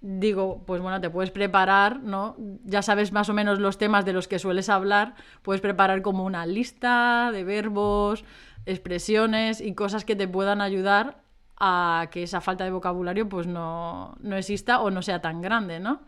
digo, 0.00 0.64
pues 0.66 0.80
bueno, 0.80 1.00
te 1.00 1.10
puedes 1.10 1.30
preparar, 1.30 2.02
¿no? 2.02 2.36
Ya 2.64 2.82
sabes 2.82 3.12
más 3.12 3.28
o 3.28 3.34
menos 3.34 3.58
los 3.58 3.78
temas 3.78 4.04
de 4.04 4.12
los 4.12 4.28
que 4.28 4.38
sueles 4.38 4.68
hablar, 4.68 5.14
puedes 5.42 5.60
preparar 5.60 6.02
como 6.02 6.24
una 6.24 6.46
lista 6.46 7.30
de 7.32 7.44
verbos, 7.44 8.24
expresiones 8.66 9.60
y 9.60 9.74
cosas 9.74 10.04
que 10.04 10.16
te 10.16 10.26
puedan 10.26 10.60
ayudar 10.60 11.22
a 11.58 12.08
que 12.10 12.22
esa 12.22 12.40
falta 12.40 12.64
de 12.64 12.70
vocabulario 12.70 13.28
pues 13.28 13.46
no, 13.46 14.16
exista 14.32 14.80
o 14.80 14.90
no 14.90 15.02
sea 15.02 15.20
tan 15.20 15.42
grande, 15.42 15.78
¿no? 15.78 16.00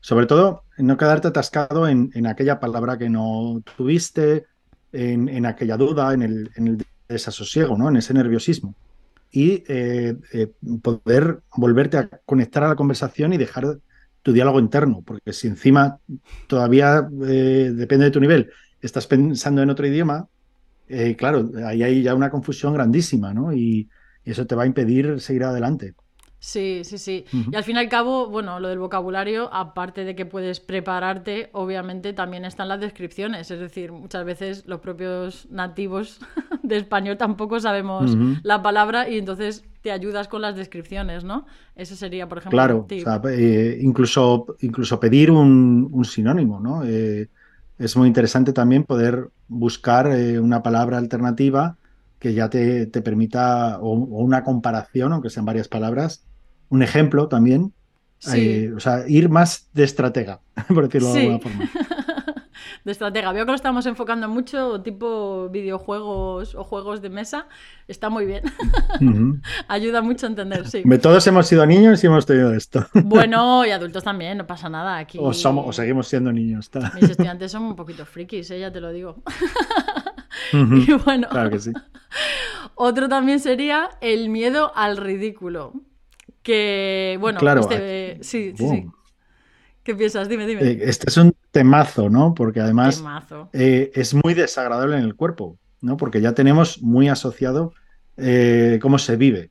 Sobre 0.00 0.26
todo, 0.26 0.64
no 0.76 0.96
quedarte 0.96 1.28
atascado 1.28 1.88
en, 1.88 2.26
aquella 2.26 2.60
palabra 2.60 2.98
que 2.98 3.08
no 3.08 3.62
tuviste, 3.76 4.46
en, 4.92 5.46
aquella 5.46 5.76
duda, 5.76 6.12
en 6.14 6.22
el, 6.22 6.86
desasosiego, 7.08 7.76
¿no? 7.78 7.88
En 7.88 7.96
ese 7.96 8.12
nerviosismo 8.12 8.74
y 9.30 9.64
eh, 9.68 10.16
eh, 10.32 10.52
poder 10.82 11.40
volverte 11.56 11.98
a 11.98 12.08
conectar 12.24 12.64
a 12.64 12.68
la 12.68 12.76
conversación 12.76 13.32
y 13.32 13.38
dejar 13.38 13.78
tu 14.22 14.32
diálogo 14.32 14.60
interno, 14.60 15.02
porque 15.04 15.32
si 15.32 15.48
encima 15.48 15.98
todavía 16.46 17.08
eh, 17.26 17.72
depende 17.74 18.06
de 18.06 18.10
tu 18.10 18.20
nivel, 18.20 18.50
estás 18.80 19.06
pensando 19.06 19.62
en 19.62 19.70
otro 19.70 19.86
idioma, 19.86 20.28
claro, 21.18 21.50
ahí 21.66 21.82
hay 21.82 22.02
ya 22.02 22.14
una 22.14 22.30
confusión 22.30 22.72
grandísima, 22.72 23.34
¿no? 23.34 23.52
y 23.52 23.88
eso 24.24 24.46
te 24.46 24.54
va 24.54 24.62
a 24.62 24.66
impedir 24.66 25.20
seguir 25.20 25.44
adelante. 25.44 25.94
Sí, 26.40 26.82
sí, 26.84 26.98
sí. 26.98 27.24
Y 27.32 27.56
al 27.56 27.64
fin 27.64 27.76
y 27.76 27.78
al 27.80 27.88
cabo, 27.88 28.28
bueno, 28.28 28.60
lo 28.60 28.68
del 28.68 28.78
vocabulario, 28.78 29.52
aparte 29.52 30.04
de 30.04 30.14
que 30.14 30.24
puedes 30.24 30.60
prepararte, 30.60 31.50
obviamente 31.52 32.12
también 32.12 32.44
están 32.44 32.68
las 32.68 32.80
descripciones. 32.80 33.50
Es 33.50 33.58
decir, 33.58 33.90
muchas 33.90 34.24
veces 34.24 34.64
los 34.66 34.80
propios 34.80 35.48
nativos 35.50 36.20
de 36.62 36.76
español 36.76 37.16
tampoco 37.16 37.58
sabemos 37.58 38.16
la 38.44 38.62
palabra 38.62 39.08
y 39.08 39.18
entonces 39.18 39.64
te 39.82 39.90
ayudas 39.90 40.28
con 40.28 40.42
las 40.42 40.54
descripciones, 40.54 41.24
¿no? 41.24 41.46
Ese 41.74 41.96
sería, 41.96 42.28
por 42.28 42.38
ejemplo, 42.38 42.86
claro, 42.88 43.28
eh, 43.30 43.78
incluso, 43.80 44.56
incluso 44.60 45.00
pedir 45.00 45.30
un, 45.30 46.04
sinónimo, 46.04 46.60
¿no? 46.60 46.84
Eh, 46.84 47.28
es 47.78 47.96
muy 47.96 48.08
interesante 48.08 48.52
también 48.52 48.84
poder 48.84 49.30
buscar 49.48 50.06
eh, 50.12 50.38
una 50.38 50.62
palabra 50.62 50.98
alternativa 50.98 51.76
que 52.18 52.34
ya 52.34 52.50
te, 52.50 52.86
permita, 52.86 53.78
o, 53.80 53.92
una 53.92 54.42
comparación, 54.42 55.12
aunque 55.12 55.30
sean 55.30 55.46
varias 55.46 55.68
palabras, 55.68 56.24
un 56.68 56.82
ejemplo 56.82 57.28
también. 57.28 57.72
Eh, 58.34 58.72
o 58.76 58.80
sea, 58.80 59.04
ir 59.06 59.28
más 59.28 59.68
de 59.72 59.84
estratega, 59.84 60.40
por 60.74 60.84
decirlo 60.84 61.12
de 61.12 61.20
alguna 61.20 61.38
forma. 61.38 61.70
de 62.84 62.92
estratega. 62.92 63.32
Veo 63.32 63.44
que 63.44 63.52
lo 63.52 63.56
estamos 63.56 63.86
enfocando 63.86 64.28
mucho, 64.28 64.80
tipo 64.82 65.48
videojuegos 65.50 66.54
o 66.54 66.64
juegos 66.64 67.00
de 67.00 67.10
mesa. 67.10 67.46
Está 67.86 68.10
muy 68.10 68.26
bien. 68.26 68.42
Ayuda 69.68 70.02
mucho 70.02 70.26
a 70.26 70.30
entender, 70.30 70.66
sí. 70.68 70.82
Todos 71.00 71.26
hemos 71.26 71.46
sido 71.46 71.64
niños 71.64 72.02
y 72.02 72.06
hemos 72.06 72.26
tenido 72.26 72.52
esto. 72.52 72.86
bueno, 72.92 73.64
y 73.64 73.70
adultos 73.70 74.02
también, 74.02 74.38
no 74.38 74.46
pasa 74.46 74.68
nada. 74.68 74.98
Aquí... 74.98 75.18
O, 75.20 75.32
somos, 75.32 75.66
o 75.68 75.72
seguimos 75.72 76.08
siendo 76.08 76.32
niños. 76.32 76.70
Mis 76.94 77.10
estudiantes 77.10 77.52
son 77.52 77.62
un 77.64 77.76
poquito 77.76 78.04
frikis, 78.04 78.50
¿eh? 78.50 78.60
ya 78.60 78.72
te 78.72 78.80
lo 78.80 78.90
digo. 78.90 79.22
y 80.52 80.92
bueno, 81.04 81.28
claro 81.28 81.50
que 81.50 81.60
sí. 81.60 81.72
Otro 82.74 83.08
también 83.08 83.40
sería 83.40 83.90
el 84.00 84.28
miedo 84.28 84.72
al 84.74 84.96
ridículo. 84.96 85.72
Que, 86.48 87.18
bueno, 87.20 87.40
claro, 87.40 87.60
este, 87.60 88.20
sí, 88.22 88.54
sí, 88.56 88.68
sí. 88.70 88.86
¿Qué 89.82 89.94
piensas? 89.94 90.30
Dime, 90.30 90.46
dime. 90.46 90.62
Eh, 90.62 90.78
este 90.80 91.10
es 91.10 91.18
un 91.18 91.36
temazo, 91.50 92.08
¿no? 92.08 92.32
Porque 92.32 92.62
además 92.62 93.04
eh, 93.52 93.92
es 93.94 94.14
muy 94.14 94.32
desagradable 94.32 94.96
en 94.96 95.02
el 95.02 95.14
cuerpo, 95.14 95.58
¿no? 95.82 95.98
Porque 95.98 96.22
ya 96.22 96.32
tenemos 96.32 96.80
muy 96.80 97.10
asociado 97.10 97.74
eh, 98.16 98.78
cómo 98.80 98.98
se 98.98 99.16
vive, 99.16 99.50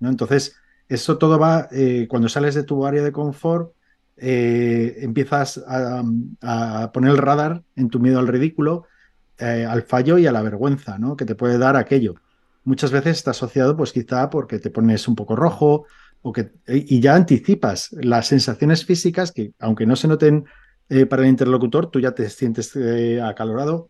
¿no? 0.00 0.08
Entonces, 0.08 0.56
eso 0.88 1.18
todo 1.18 1.38
va, 1.38 1.68
cuando 2.08 2.30
sales 2.30 2.54
de 2.54 2.62
tu 2.62 2.86
área 2.86 3.02
de 3.02 3.12
confort, 3.12 3.74
empiezas 4.16 5.62
a, 5.68 6.02
a, 6.40 6.92
poner 6.92 7.10
el 7.10 7.18
radar 7.18 7.62
en 7.76 7.90
tu 7.90 8.00
miedo 8.00 8.20
al 8.20 8.26
ridículo, 8.26 8.86
al 9.38 9.82
fallo 9.82 10.16
y 10.16 10.26
a 10.26 10.32
la 10.32 10.40
vergüenza, 10.40 10.98
¿no? 10.98 11.14
Que 11.14 11.26
te 11.26 11.34
puede 11.34 11.58
dar 11.58 11.76
aquello. 11.76 12.14
Muchas 12.64 12.90
veces 12.90 13.18
está 13.18 13.32
asociado, 13.32 13.76
pues 13.76 13.92
quizá 13.92 14.30
porque 14.30 14.58
te 14.58 14.70
pones 14.70 15.08
un 15.08 15.14
poco 15.14 15.36
rojo, 15.36 15.84
que, 16.34 16.50
y 16.66 17.00
ya 17.00 17.14
anticipas 17.14 17.90
las 17.92 18.26
sensaciones 18.26 18.84
físicas 18.84 19.32
que, 19.32 19.52
aunque 19.58 19.86
no 19.86 19.96
se 19.96 20.08
noten 20.08 20.44
eh, 20.88 21.06
para 21.06 21.22
el 21.22 21.28
interlocutor, 21.28 21.90
tú 21.90 22.00
ya 22.00 22.12
te 22.12 22.28
sientes 22.30 22.74
eh, 22.76 23.20
acalorado, 23.20 23.88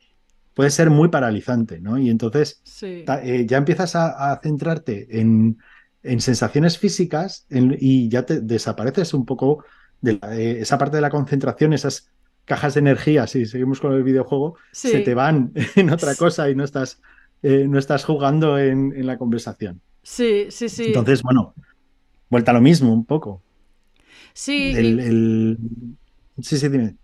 puede 0.55 0.71
ser 0.71 0.91
muy 0.91 1.09
paralizante, 1.09 1.81
¿no? 1.81 1.99
Y 1.99 2.11
entonces 2.11 2.63
eh, 2.83 3.47
ya 3.47 3.57
empiezas 3.57 3.95
a, 3.95 4.39
centrarte 4.43 5.21
en, 5.21 5.59
sensaciones 6.03 6.79
físicas 6.79 7.47
y 7.51 8.09
ya 8.09 8.25
te 8.25 8.41
desapareces 8.41 9.13
un 9.13 9.27
poco 9.27 9.65
de 10.01 10.61
esa 10.61 10.79
parte 10.79 10.97
de 10.97 11.03
la 11.03 11.11
concentración, 11.11 11.73
esas 11.73 12.11
cajas 12.45 12.75
de 12.75 12.81
energía, 12.81 13.27
si 13.27 13.45
seguimos 13.45 13.79
con 13.79 13.93
el 13.93 14.03
videojuego, 14.03 14.57
se 14.73 15.01
te 15.01 15.13
van 15.13 15.53
en 15.77 15.91
otra 15.91 16.15
cosa 16.15 16.49
y 16.49 16.55
no 16.55 16.65
estás, 16.65 17.01
no 17.43 17.79
estás 17.79 18.05
jugando 18.05 18.59
en, 18.59 18.93
en, 18.97 19.07
la 19.07 19.19
conversación. 19.19 19.83
Sí, 20.03 20.47
sí, 20.51 20.69
sí. 20.69 20.87
Entonces, 20.87 21.23
bueno, 21.23 21.55
vuelta 22.31 22.51
a 22.51 22.55
lo 22.55 22.61
mismo 22.61 22.93
un 22.93 23.05
poco. 23.05 23.43
Sí. 24.33 25.57
Sí, 26.41 26.59
sí, 26.59 26.69
dime. 26.69 26.97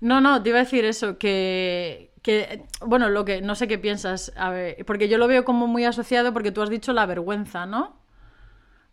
No, 0.00 0.20
no, 0.20 0.42
te 0.42 0.50
iba 0.50 0.58
a 0.58 0.64
decir 0.64 0.84
eso, 0.84 1.16
que, 1.16 2.12
que, 2.20 2.66
bueno, 2.84 3.08
lo 3.08 3.24
que 3.24 3.40
no 3.40 3.54
sé 3.54 3.66
qué 3.66 3.78
piensas, 3.78 4.32
a 4.36 4.50
ver, 4.50 4.84
porque 4.84 5.08
yo 5.08 5.18
lo 5.18 5.28
veo 5.28 5.44
como 5.44 5.66
muy 5.66 5.84
asociado 5.84 6.32
porque 6.32 6.52
tú 6.52 6.60
has 6.60 6.70
dicho 6.70 6.92
la 6.92 7.06
vergüenza, 7.06 7.64
¿no? 7.64 7.96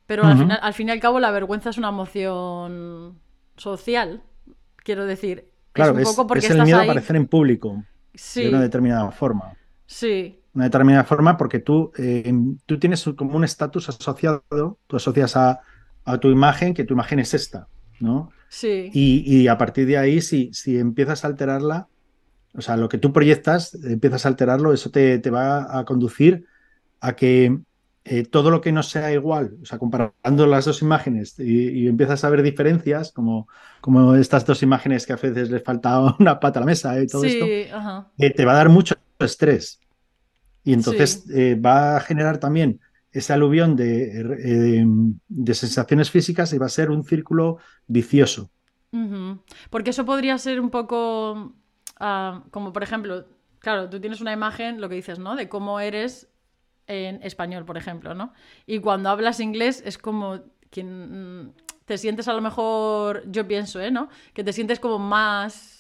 Pero 0.06 0.24
al, 0.24 0.38
final, 0.38 0.60
al 0.62 0.74
fin 0.74 0.88
y 0.88 0.92
al 0.92 1.00
cabo 1.00 1.20
la 1.20 1.30
vergüenza 1.30 1.70
es 1.70 1.78
una 1.78 1.90
emoción 1.90 3.20
social, 3.58 4.24
quiero 4.78 5.06
decir. 5.06 5.52
Claro, 5.74 6.00
es, 6.00 6.08
un 6.08 6.16
poco 6.16 6.28
porque 6.28 6.48
es 6.48 6.52
el 6.52 6.64
miedo 6.64 6.80
a 6.80 6.84
aparecer 6.84 7.16
en 7.16 7.28
público 7.28 7.84
de 8.36 8.50
una 8.50 8.62
determinada 8.62 9.12
forma. 9.12 9.54
Sí. 9.86 10.40
Una 10.56 10.64
determinada 10.64 11.04
forma 11.04 11.38
porque 11.38 11.60
tú, 11.60 11.92
eh, 11.98 12.34
tú 12.66 12.80
tienes 12.80 13.04
como 13.16 13.38
un 13.38 13.44
estatus 13.44 13.90
asociado, 13.90 14.44
tú 14.88 14.96
asocias 14.96 15.36
a, 15.36 15.62
a 16.06 16.18
tu 16.18 16.30
imagen, 16.30 16.74
que 16.74 16.84
tu 16.84 16.94
imagen 16.94 17.20
es 17.20 17.34
esta, 17.34 17.68
¿no? 18.00 18.32
Sí. 18.50 18.90
Y, 18.94 19.48
a 19.48 19.58
partir 19.58 19.86
de 19.86 19.98
ahí, 19.98 20.22
si, 20.22 20.52
si 20.54 20.80
empiezas 20.80 21.24
a 21.24 21.28
alterarla, 21.28 21.88
o 22.56 22.62
sea, 22.62 22.78
lo 22.78 22.90
que 22.90 22.98
tú 22.98 23.14
proyectas, 23.14 23.76
empiezas 23.76 24.26
a 24.26 24.30
alterarlo, 24.30 24.74
eso 24.74 24.90
te, 24.90 25.22
va 25.30 25.78
a 25.78 25.86
conducir 25.86 26.46
a 27.00 27.16
que 27.16 27.60
eh, 28.06 28.24
todo 28.24 28.50
lo 28.50 28.60
que 28.60 28.72
no 28.72 28.82
sea 28.82 29.14
igual, 29.14 29.58
o 29.62 29.66
sea, 29.66 29.78
comparando 29.78 30.48
las 30.48 30.66
dos 30.66 30.82
imágenes 30.82 31.38
y, 31.38 31.88
empiezas 31.88 32.24
a 32.24 32.30
ver 32.30 32.42
diferencias, 32.42 33.12
como, 33.12 33.48
como 33.82 34.16
estas 34.16 34.46
dos 34.46 34.64
imágenes 34.64 35.06
que 35.06 35.14
a 35.14 35.18
veces 35.18 35.52
les 35.52 35.64
falta 35.64 36.00
una 36.20 36.40
pata 36.40 36.60
a 36.60 36.62
la 36.62 36.66
mesa 36.66 37.00
y 37.00 37.06
todo 37.06 37.24
esto, 37.24 37.46
eh, 37.46 38.34
te 38.36 38.46
va 38.46 38.54
a 38.54 38.56
dar 38.56 38.70
mucho 38.70 38.96
estrés. 39.20 39.80
Y 40.64 40.74
entonces 40.74 41.26
va 41.64 41.98
a 41.98 42.00
generar 42.00 42.38
también 42.38 42.80
ese 43.12 43.34
aluvión 43.34 43.76
de, 43.76 44.24
de, 45.28 45.54
sensaciones 45.54 46.12
físicas 46.12 46.56
va 46.60 46.66
a 46.66 46.70
ser 46.70 46.92
un 46.92 47.04
círculo 47.04 47.58
vicioso. 47.88 48.52
Porque 49.70 49.92
eso 49.92 50.06
podría 50.06 50.38
ser 50.38 50.60
un 50.60 50.70
poco 50.70 51.54
ah, 52.00 52.44
como, 52.52 52.74
por 52.74 52.84
ejemplo, 52.84 53.26
claro, 53.60 53.90
tú 53.90 54.00
tienes 54.00 54.22
una 54.22 54.34
imagen, 54.34 54.82
lo 54.82 54.90
que 54.90 54.96
dices, 54.96 55.20
¿no? 55.20 55.36
De 55.36 55.48
cómo 55.50 55.80
eres 55.80 56.30
en 56.88 57.22
español, 57.24 57.66
por 57.66 57.78
ejemplo, 57.78 58.16
¿no? 58.16 58.34
Y 58.66 58.80
cuando 58.80 59.10
hablas 59.10 59.40
inglés 59.40 59.84
es 59.86 59.98
como 59.98 60.40
quien 60.72 61.54
te 61.86 61.98
sientes 61.98 62.28
a 62.28 62.34
lo 62.34 62.42
mejor, 62.42 63.24
yo 63.28 63.48
pienso, 63.48 63.80
¿eh? 63.80 63.92
¿no? 63.92 64.10
Que 64.34 64.44
te 64.44 64.54
sientes 64.54 64.80
como 64.80 65.00
más, 65.00 65.79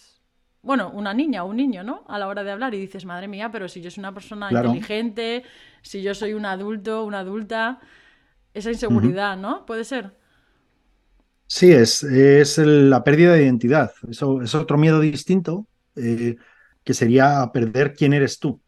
bueno, 0.62 0.92
una 0.92 1.14
niña 1.14 1.44
o 1.44 1.48
un 1.50 1.58
niño, 1.58 1.84
¿no? 1.84 2.04
A 2.08 2.20
la 2.20 2.28
hora 2.28 2.44
de 2.44 2.52
hablar 2.52 2.74
y 2.74 2.80
dices, 2.80 3.06
madre 3.06 3.28
mía, 3.28 3.50
pero 3.52 3.68
si 3.68 3.82
yo 3.82 3.90
soy 3.90 4.02
una 4.02 4.14
persona 4.14 4.50
inteligente, 4.52 5.44
si 5.82 6.02
yo 6.02 6.14
soy 6.14 6.34
un 6.34 6.46
adulto, 6.46 7.06
una 7.06 7.20
adulta, 7.20 7.80
esa 8.54 8.72
inseguridad, 8.72 9.38
¿no? 9.38 9.66
Puede 9.66 9.84
ser. 9.84 10.18
Sí, 11.48 11.72
es, 11.72 12.04
es 12.04 12.58
la 12.60 13.04
pérdida 13.04 13.34
de 13.34 13.44
identidad. 13.44 13.92
Eso 14.10 14.42
es 14.42 14.54
otro 14.54 14.78
miedo 14.78 15.00
distinto, 15.00 15.66
eh, 15.96 16.36
que 16.84 16.94
sería 16.94 17.50
perder 17.54 17.94
quién 17.94 18.14
eres 18.14 18.40
tú. 18.40 18.62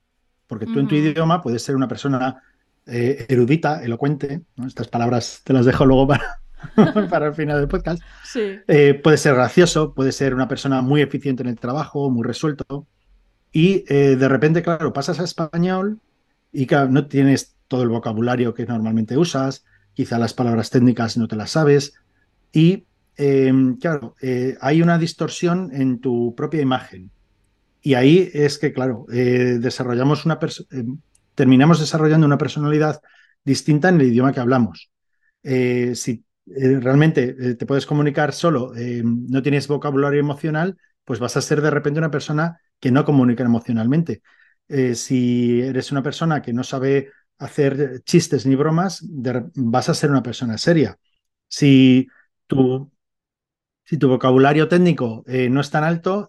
Porque 0.48 0.66
tú 0.66 0.80
en 0.80 0.88
tu 0.88 0.96
idioma 0.96 1.42
puedes 1.42 1.62
ser 1.62 1.76
una 1.76 1.88
persona 1.88 2.42
eh, 2.86 3.26
erudita, 3.30 3.84
elocuente, 3.84 4.42
estas 4.66 4.88
palabras 4.88 5.42
te 5.44 5.54
las 5.54 5.66
dejo 5.66 5.86
luego 5.86 6.08
para, 6.08 6.42
para 7.10 7.28
el 7.28 7.34
final 7.34 7.60
del 7.60 7.68
podcast. 7.68 8.02
Sí. 8.24 8.60
Eh, 8.68 8.94
puede 8.94 9.18
ser 9.18 9.36
gracioso, 9.36 9.94
puede 9.94 10.12
ser 10.12 10.34
una 10.34 10.48
persona 10.48 10.82
muy 10.82 11.02
eficiente 11.02 11.44
en 11.44 11.50
el 11.50 11.60
trabajo, 11.60 12.10
muy 12.10 12.26
resuelto. 12.26 12.88
Y 13.52 13.84
eh, 13.88 14.16
de 14.16 14.28
repente, 14.28 14.62
claro, 14.62 14.94
pasas 14.94 15.20
a 15.20 15.24
español 15.24 16.00
y 16.52 16.68
no 16.90 17.08
tienes 17.08 17.56
todo 17.68 17.84
el 17.84 17.90
vocabulario 17.90 18.54
que 18.54 18.66
normalmente 18.66 19.18
usas, 19.18 19.64
quizá 19.94 20.18
las 20.18 20.34
palabras 20.34 20.70
técnicas 20.70 21.18
no 21.18 21.28
te 21.28 21.36
las 21.36 21.52
sabes. 21.52 21.94
Y 22.52 22.86
em, 23.18 23.78
claro, 23.78 24.16
hay 24.60 24.82
una 24.82 24.98
distorsión 24.98 25.70
en 25.74 26.00
tu 26.00 26.34
propia 26.36 26.62
imagen. 26.62 27.12
Y 27.82 27.96
ahí 27.96 28.30
es 28.34 28.60
que, 28.60 28.74
claro, 28.74 29.06
desarrollamos 29.10 30.26
una 30.26 30.40
em, 30.72 31.00
terminamos 31.36 31.80
desarrollando 31.80 32.28
una 32.28 32.38
personalidad 32.38 33.02
distinta 33.44 33.90
en 33.90 33.96
el 33.96 34.08
idioma 34.08 34.34
que 34.34 34.40
hablamos. 34.40 34.92
Eh, 35.44 35.94
si 35.96 36.24
eh, 36.48 36.80
realmente 36.80 37.36
eh, 37.40 37.56
te 37.56 37.66
puedes 37.66 37.86
comunicar 37.86 38.34
solo, 38.34 38.74
no 38.76 39.42
tienes 39.42 39.68
vocabulario 39.68 40.20
emocional, 40.20 40.78
pues 41.04 41.20
vas 41.20 41.38
a 41.38 41.42
ser 41.42 41.62
de 41.62 41.72
repente 41.72 42.00
una 42.00 42.12
persona 42.12 42.60
que 42.80 42.92
no 42.92 43.06
comunica 43.06 43.44
emocionalmente. 43.44 44.22
si 44.96 45.62
eres 45.62 45.92
una 45.92 46.02
persona 46.04 46.42
que 46.42 46.54
no 46.54 46.64
sabe 46.64 47.12
hacer 47.38 48.02
chistes 48.06 48.46
ni 48.46 48.56
bromas, 48.56 49.04
vas 49.56 49.90
a 49.90 49.94
ser 49.94 50.10
una 50.12 50.24
persona 50.24 50.58
seria. 50.58 50.98
Si 51.48 52.08
tu, 52.48 52.92
si 53.84 53.98
tu 53.98 54.10
vocabulario 54.10 54.68
técnico 54.68 55.24
no 55.28 55.62
es 55.62 55.70
tan 55.70 55.84
alto, 55.84 56.28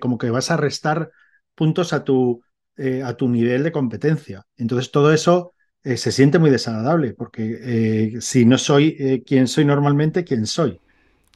como 0.00 0.18
que 0.18 0.30
vas 0.30 0.50
a 0.50 0.56
restar 0.56 1.10
puntos 1.56 1.92
a 1.92 2.04
tu, 2.04 2.42
eh, 2.76 3.02
a 3.02 3.16
tu 3.16 3.28
nivel 3.28 3.64
de 3.64 3.72
competencia. 3.72 4.46
Entonces 4.56 4.92
todo 4.92 5.12
eso 5.12 5.54
eh, 5.86 5.96
se 5.96 6.12
siente 6.12 6.38
muy 6.38 6.50
desagradable, 6.50 7.12
porque 7.12 7.58
eh, 7.62 8.20
si 8.20 8.44
no 8.44 8.58
soy 8.58 9.22
quien 9.26 9.46
soy 9.46 9.64
normalmente, 9.64 10.24
¿quién 10.24 10.46
soy? 10.46 10.80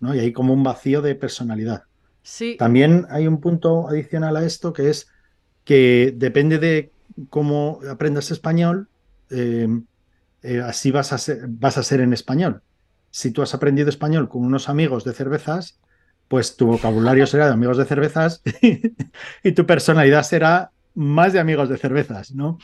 ¿no? 0.00 0.14
Y 0.14 0.18
hay 0.18 0.32
como 0.32 0.52
un 0.52 0.62
vacío 0.62 1.02
de 1.02 1.14
personalidad. 1.14 1.84
Sí. 2.22 2.56
También 2.58 3.06
hay 3.10 3.26
un 3.26 3.40
punto 3.40 3.88
adicional 3.88 4.36
a 4.36 4.44
esto 4.44 4.72
que 4.72 4.90
es 4.90 5.08
que 5.64 6.12
depende 6.16 6.58
de 6.58 6.90
cómo 7.28 7.80
aprendas 7.88 8.30
español, 8.30 8.88
así 10.64 10.90
vas 10.90 11.12
a, 11.12 11.18
ser, 11.18 11.46
vas 11.46 11.78
a 11.78 11.82
ser 11.82 12.00
en 12.00 12.12
español. 12.12 12.62
Si 13.10 13.30
tú 13.30 13.42
has 13.42 13.54
aprendido 13.54 13.88
español 13.88 14.28
con 14.28 14.44
unos 14.44 14.68
amigos 14.68 15.04
de 15.04 15.12
cervezas, 15.12 15.78
pues 16.30 16.56
tu 16.56 16.66
vocabulario 16.66 17.26
será 17.26 17.46
de 17.46 17.52
amigos 17.52 17.76
de 17.76 17.84
cervezas 17.84 18.40
y 19.42 19.52
tu 19.52 19.66
personalidad 19.66 20.22
será 20.22 20.70
más 20.94 21.32
de 21.32 21.40
amigos 21.40 21.68
de 21.68 21.76
cervezas, 21.76 22.32
¿no? 22.32 22.58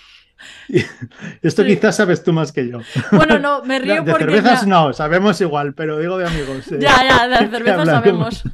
Esto 1.42 1.64
quizás 1.64 1.96
sabes 1.96 2.22
tú 2.22 2.32
más 2.32 2.52
que 2.52 2.68
yo. 2.68 2.80
Bueno, 3.12 3.38
no, 3.38 3.62
me 3.64 3.78
río 3.78 4.02
de 4.02 4.10
porque. 4.12 4.26
De 4.26 4.32
cervezas 4.32 4.66
no, 4.66 4.92
sabemos 4.92 5.40
igual, 5.40 5.74
pero 5.74 5.98
digo 5.98 6.18
de 6.18 6.26
amigos. 6.26 6.70
Eh. 6.72 6.78
Ya, 6.80 6.96
ya, 7.08 7.28
de 7.28 7.48
cervezas 7.50 7.86
sabemos. 7.86 8.44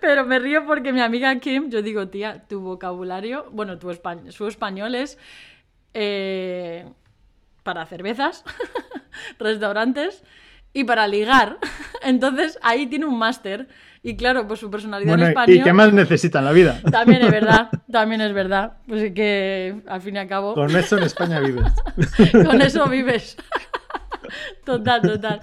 Pero 0.00 0.26
me 0.26 0.38
río 0.38 0.66
porque 0.66 0.92
mi 0.92 1.00
amiga 1.00 1.34
Kim, 1.36 1.70
yo 1.70 1.80
digo, 1.80 2.08
tía, 2.08 2.44
tu 2.46 2.60
vocabulario, 2.60 3.46
bueno, 3.52 3.78
tu 3.78 3.90
su 4.28 4.46
español 4.46 4.94
es 4.94 5.18
eh, 5.94 6.86
para 7.62 7.86
cervezas, 7.86 8.44
restaurantes 9.38 10.22
y 10.72 10.84
para 10.84 11.06
ligar. 11.06 11.58
Entonces 12.02 12.58
ahí 12.62 12.86
tiene 12.86 13.06
un 13.06 13.18
máster. 13.18 13.68
Y 14.04 14.16
claro, 14.16 14.48
pues 14.48 14.58
su 14.58 14.68
personalidad 14.68 15.14
en 15.14 15.28
español. 15.28 15.56
¿Y 15.56 15.62
qué 15.62 15.72
más 15.72 15.92
necesita 15.92 16.40
en 16.40 16.44
la 16.46 16.52
vida? 16.52 16.80
También 16.90 17.22
es 17.22 17.30
verdad, 17.30 17.70
también 17.92 18.20
es 18.20 18.32
verdad. 18.32 18.78
Pues 18.88 19.12
que 19.12 19.80
al 19.86 20.00
fin 20.00 20.16
y 20.16 20.18
al 20.18 20.26
cabo. 20.26 20.54
Con 20.54 20.74
eso 20.74 20.98
en 20.98 21.04
España 21.04 21.38
vives. 21.38 21.72
Con 22.32 22.60
eso 22.60 22.86
vives. 22.88 23.36
Total, 24.64 25.02
total. 25.02 25.40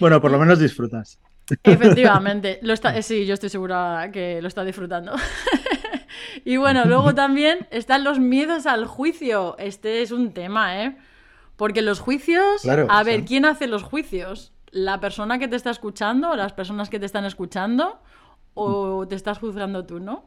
Bueno, 0.00 0.20
por 0.20 0.32
lo 0.32 0.38
menos 0.38 0.58
disfrutas. 0.58 1.20
Efectivamente, 1.62 2.58
lo 2.62 2.72
está, 2.72 3.00
sí, 3.02 3.24
yo 3.24 3.34
estoy 3.34 3.50
segura 3.50 4.10
que 4.12 4.42
lo 4.42 4.48
está 4.48 4.64
disfrutando. 4.64 5.14
y 6.44 6.56
bueno, 6.56 6.86
luego 6.86 7.14
también 7.14 7.68
están 7.70 8.02
los 8.02 8.18
miedos 8.18 8.66
al 8.66 8.86
juicio. 8.86 9.56
Este 9.58 10.02
es 10.02 10.10
un 10.10 10.32
tema, 10.32 10.82
¿eh? 10.82 10.96
Porque 11.56 11.82
los 11.82 12.00
juicios. 12.00 12.66
a 12.66 13.02
ver, 13.02 13.24
¿quién 13.24 13.44
hace 13.44 13.66
los 13.66 13.82
juicios? 13.82 14.52
la 14.76 15.00
persona 15.00 15.38
que 15.38 15.48
te 15.48 15.56
está 15.56 15.70
escuchando, 15.70 16.36
las 16.36 16.52
personas 16.52 16.90
que 16.90 17.00
te 17.00 17.06
están 17.06 17.24
escuchando, 17.24 17.98
o 18.54 19.06
te 19.08 19.14
estás 19.14 19.38
juzgando 19.38 19.84
tú, 19.84 20.00
¿no? 20.00 20.26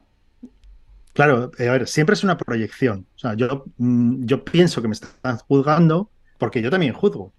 Claro, 1.14 1.52
eh, 1.58 1.70
a 1.70 1.74
ver, 1.74 1.88
siempre 1.88 2.14
es 2.14 2.24
una 2.24 2.38
proyección. 2.38 3.06
O 3.16 3.20
sea, 3.20 3.34
yo, 3.36 3.66
mm, 3.78 4.26
yo 4.26 4.44
pienso 4.44 4.82
que 4.82 4.88
me 4.88 4.94
están 4.94 5.38
juzgando 5.38 6.10
porque 6.38 6.62
yo 6.62 6.70
también 6.72 6.94
juzgo. 6.94 7.24
O 7.24 7.34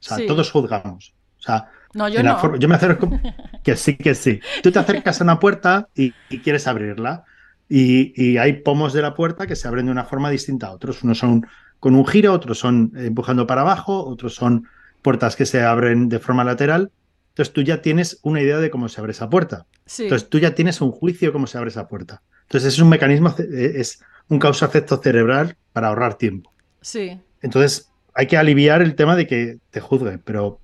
sea, 0.00 0.24
todos 0.26 0.50
juzgamos. 0.50 1.14
O 1.38 1.42
sea, 1.42 1.70
no, 1.94 2.08
yo, 2.08 2.22
no. 2.22 2.56
yo 2.56 2.68
me 2.68 2.74
acerco. 2.74 3.08
que 3.64 3.76
sí, 3.76 3.96
que 3.96 4.14
sí. 4.14 4.40
Tú 4.62 4.70
te 4.70 4.78
acercas 4.78 5.20
a 5.20 5.24
una 5.24 5.40
puerta 5.40 5.88
y, 5.94 6.12
quieres 6.42 6.66
abrirla. 6.66 7.24
Y, 7.68 8.12
y, 8.20 8.36
hay 8.38 8.54
pomos 8.54 8.92
de 8.92 9.02
la 9.02 9.14
puerta 9.14 9.46
que 9.46 9.56
se 9.56 9.66
abren 9.66 9.86
de 9.86 9.92
una 9.92 10.04
forma 10.04 10.30
distinta 10.30 10.66
a 10.66 10.72
otros. 10.72 11.02
Unos 11.02 11.18
son 11.18 11.46
con 11.82 11.96
un 11.96 12.06
giro, 12.06 12.32
otros 12.32 12.60
son 12.60 12.92
empujando 12.94 13.44
para 13.44 13.62
abajo, 13.62 14.06
otros 14.06 14.36
son 14.36 14.68
puertas 15.02 15.34
que 15.34 15.46
se 15.46 15.64
abren 15.64 16.08
de 16.08 16.20
forma 16.20 16.44
lateral. 16.44 16.92
Entonces 17.30 17.52
tú 17.52 17.60
ya 17.62 17.82
tienes 17.82 18.20
una 18.22 18.40
idea 18.40 18.58
de 18.58 18.70
cómo 18.70 18.88
se 18.88 19.00
abre 19.00 19.10
esa 19.10 19.28
puerta. 19.28 19.66
Entonces 19.98 20.28
tú 20.28 20.38
ya 20.38 20.54
tienes 20.54 20.80
un 20.80 20.92
juicio 20.92 21.26
de 21.26 21.32
cómo 21.32 21.48
se 21.48 21.58
abre 21.58 21.70
esa 21.70 21.88
puerta. 21.88 22.22
Entonces 22.42 22.74
es 22.74 22.78
un 22.78 22.88
mecanismo, 22.88 23.34
es 23.36 24.00
un 24.28 24.38
causa-efecto 24.38 24.98
cerebral 24.98 25.56
para 25.72 25.88
ahorrar 25.88 26.14
tiempo. 26.14 26.52
Sí. 26.82 27.20
Entonces 27.40 27.90
hay 28.14 28.28
que 28.28 28.36
aliviar 28.36 28.80
el 28.80 28.94
tema 28.94 29.16
de 29.16 29.26
que 29.26 29.58
te 29.72 29.80
juzguen, 29.80 30.22
pero 30.24 30.60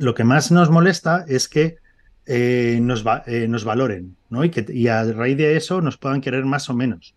lo 0.00 0.12
que 0.12 0.24
más 0.24 0.50
nos 0.50 0.70
molesta 0.70 1.24
es 1.28 1.46
que 1.46 1.76
eh, 2.26 2.80
nos, 2.82 3.04
eh, 3.28 3.46
nos, 3.46 3.62
valoren, 3.62 4.16
¿no? 4.28 4.44
Y, 4.44 4.50
que, 4.50 4.66
y 4.72 4.88
a 4.88 5.04
raíz 5.04 5.36
de 5.36 5.56
eso 5.56 5.80
nos 5.80 5.98
puedan 5.98 6.20
querer 6.20 6.44
más 6.44 6.68
o 6.68 6.74
menos. 6.74 7.14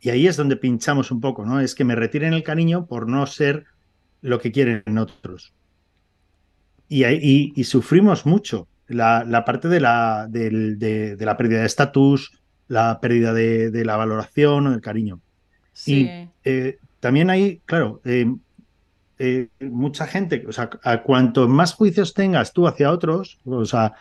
Y 0.00 0.10
ahí 0.10 0.26
es 0.26 0.36
donde 0.36 0.56
pinchamos 0.56 1.10
un 1.10 1.20
poco, 1.20 1.44
¿no? 1.44 1.60
Es 1.60 1.74
que 1.74 1.84
me 1.84 1.94
retiren 1.94 2.32
el 2.32 2.42
cariño 2.42 2.86
por 2.86 3.08
no 3.08 3.26
ser 3.26 3.64
lo 4.22 4.40
que 4.40 4.52
quieren 4.52 4.98
otros 4.98 5.52
y, 6.90 7.64
sufrimos 7.64 8.26
mucho 8.26 8.66
la, 8.88 9.44
parte 9.46 9.68
de 9.68 9.80
la, 9.80 10.26
de, 10.28 11.16
la 11.18 11.36
pérdida 11.36 11.60
de 11.60 11.66
estatus, 11.66 12.32
la 12.68 13.00
pérdida 13.00 13.32
de, 13.32 13.84
la 13.84 13.96
valoración 13.96 14.66
o 14.66 14.70
del 14.72 14.80
cariño. 14.80 15.20
Sí. 15.72 16.02
Y 16.02 16.28
eh, 16.44 16.78
también 16.98 17.30
hay, 17.30 17.60
claro, 17.64 18.00
eh, 18.04 18.26
eh, 19.18 19.48
mucha 19.60 20.06
gente, 20.06 20.44
o 20.48 20.52
sea, 20.52 20.68
a 20.82 21.02
cuanto 21.02 21.46
más 21.46 21.74
juicios 21.74 22.12
tengas 22.12 22.52
tú 22.52 22.66
hacia 22.66 22.90
otros, 22.90 23.38
o 23.44 23.64
sea, 23.64 23.94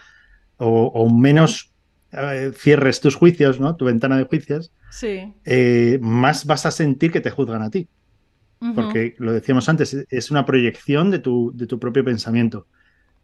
o, 0.57 1.09
menos 1.09 1.68
cierres 2.55 3.01
tus 3.01 3.15
juicios, 3.15 3.59
¿no? 3.59 3.75
Tu 3.75 3.85
ventana 3.85 4.17
de 4.17 4.23
juicios, 4.23 4.71
sí. 4.89 5.33
más 6.01 6.45
vas 6.45 6.65
a 6.65 6.71
sentir 6.71 7.11
que 7.11 7.21
te 7.21 7.31
juzgan 7.31 7.61
a 7.61 7.69
ti. 7.69 7.87
Porque 8.75 9.15
lo 9.19 9.31
decíamos 9.31 9.69
antes, 9.69 10.05
es 10.09 10.31
una 10.31 10.45
proyección 10.45 11.11
de 11.11 11.19
tu, 11.19 11.51
de 11.55 11.65
tu 11.65 11.79
propio 11.79 12.03
pensamiento. 12.03 12.67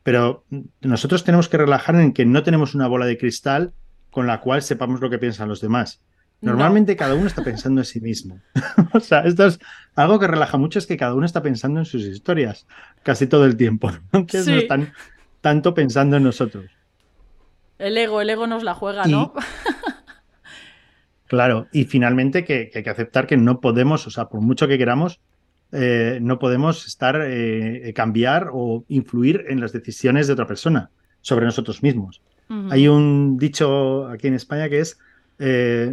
Pero 0.01 0.45
nosotros 0.81 1.23
tenemos 1.23 1.49
que 1.49 1.57
relajar 1.57 1.95
en 1.95 2.13
que 2.13 2.25
no 2.25 2.43
tenemos 2.43 2.75
una 2.75 2.87
bola 2.87 3.05
de 3.05 3.17
cristal 3.17 3.73
con 4.11 4.27
la 4.27 4.39
cual 4.39 4.61
sepamos 4.61 5.01
lo 5.01 5.09
que 5.09 5.17
piensan 5.17 5.49
los 5.49 5.59
demás. 5.61 6.01
Normalmente 6.41 6.95
cada 6.95 7.15
uno 7.15 7.27
está 7.27 7.43
pensando 7.43 7.81
en 7.81 7.85
sí 7.85 7.99
mismo. 7.99 8.39
o 8.93 8.99
sea, 8.99 9.21
esto 9.21 9.47
es 9.47 9.59
algo 9.95 10.19
que 10.19 10.27
relaja 10.27 10.57
mucho, 10.57 10.79
es 10.79 10.85
que 10.85 10.95
cada 10.95 11.15
uno 11.15 11.25
está 11.25 11.41
pensando 11.41 11.79
en 11.79 11.85
sus 11.85 12.03
historias 12.03 12.67
casi 13.03 13.27
todo 13.27 13.45
el 13.45 13.57
tiempo. 13.57 13.91
No 14.11 14.25
están 14.29 14.93
tanto 15.41 15.73
pensando 15.73 16.17
en 16.17 16.23
nosotros. 16.23 16.65
El 17.77 17.97
ego, 17.97 18.21
el 18.21 18.29
ego 18.29 18.47
nos 18.47 18.63
la 18.63 18.73
juega, 18.73 19.05
¿no? 19.05 19.33
claro, 21.27 21.67
y 21.71 21.85
finalmente 21.85 22.45
que, 22.45 22.71
hay 22.73 22.83
que 22.83 22.89
aceptar 22.89 23.27
que 23.27 23.37
no 23.37 23.59
podemos, 23.59 24.07
o 24.07 24.11
sea, 24.11 24.25
por 24.29 24.41
mucho 24.41 24.67
que 24.67 24.77
queramos, 24.77 25.19
eh, 25.71 26.19
no 26.21 26.39
podemos 26.39 26.87
estar, 26.87 27.19
eh, 27.21 27.91
cambiar 27.95 28.49
o 28.53 28.85
influir 28.87 29.45
en 29.49 29.59
las 29.59 29.73
decisiones 29.73 30.27
de 30.27 30.33
otra 30.33 30.47
persona 30.47 30.89
sobre 31.21 31.45
nosotros 31.45 31.83
mismos. 31.83 32.21
Hay 32.69 32.87
un 32.87 33.39
dicho 33.39 34.07
aquí 34.07 34.27
en 34.27 34.35
España 34.35 34.69
que 34.69 34.79
es, 34.79 34.99
eh, 35.39 35.91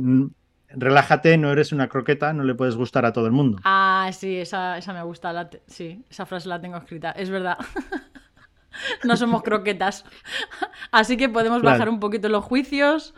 relájate, 0.69 1.39
no 1.39 1.51
eres 1.51 1.73
una 1.73 1.89
croqueta, 1.89 2.33
no 2.33 2.45
le 2.45 2.55
puedes 2.55 2.77
gustar 2.77 3.07
a 3.07 3.13
todo 3.13 3.27
el 3.27 3.33
mundo. 3.33 3.59
Ah, 3.65 4.11
sí, 4.13 4.37
esa, 4.37 4.79
me 4.89 5.03
gusta, 5.03 5.49
sí, 5.67 6.05
esa 6.11 6.27
frase 6.27 6.49
la 6.49 6.61
tengo 6.61 6.77
escrita, 6.77 7.13
es 7.13 7.31
verdad. 7.31 7.57
no 9.05 9.17
somos 9.17 9.43
croquetas. 9.43 10.05
Así 10.91 11.17
que 11.17 11.29
podemos 11.29 11.63
bajar 11.63 11.89
un 11.89 12.01
poquito 12.01 12.29
los 12.29 12.45
juicios. 12.45 13.15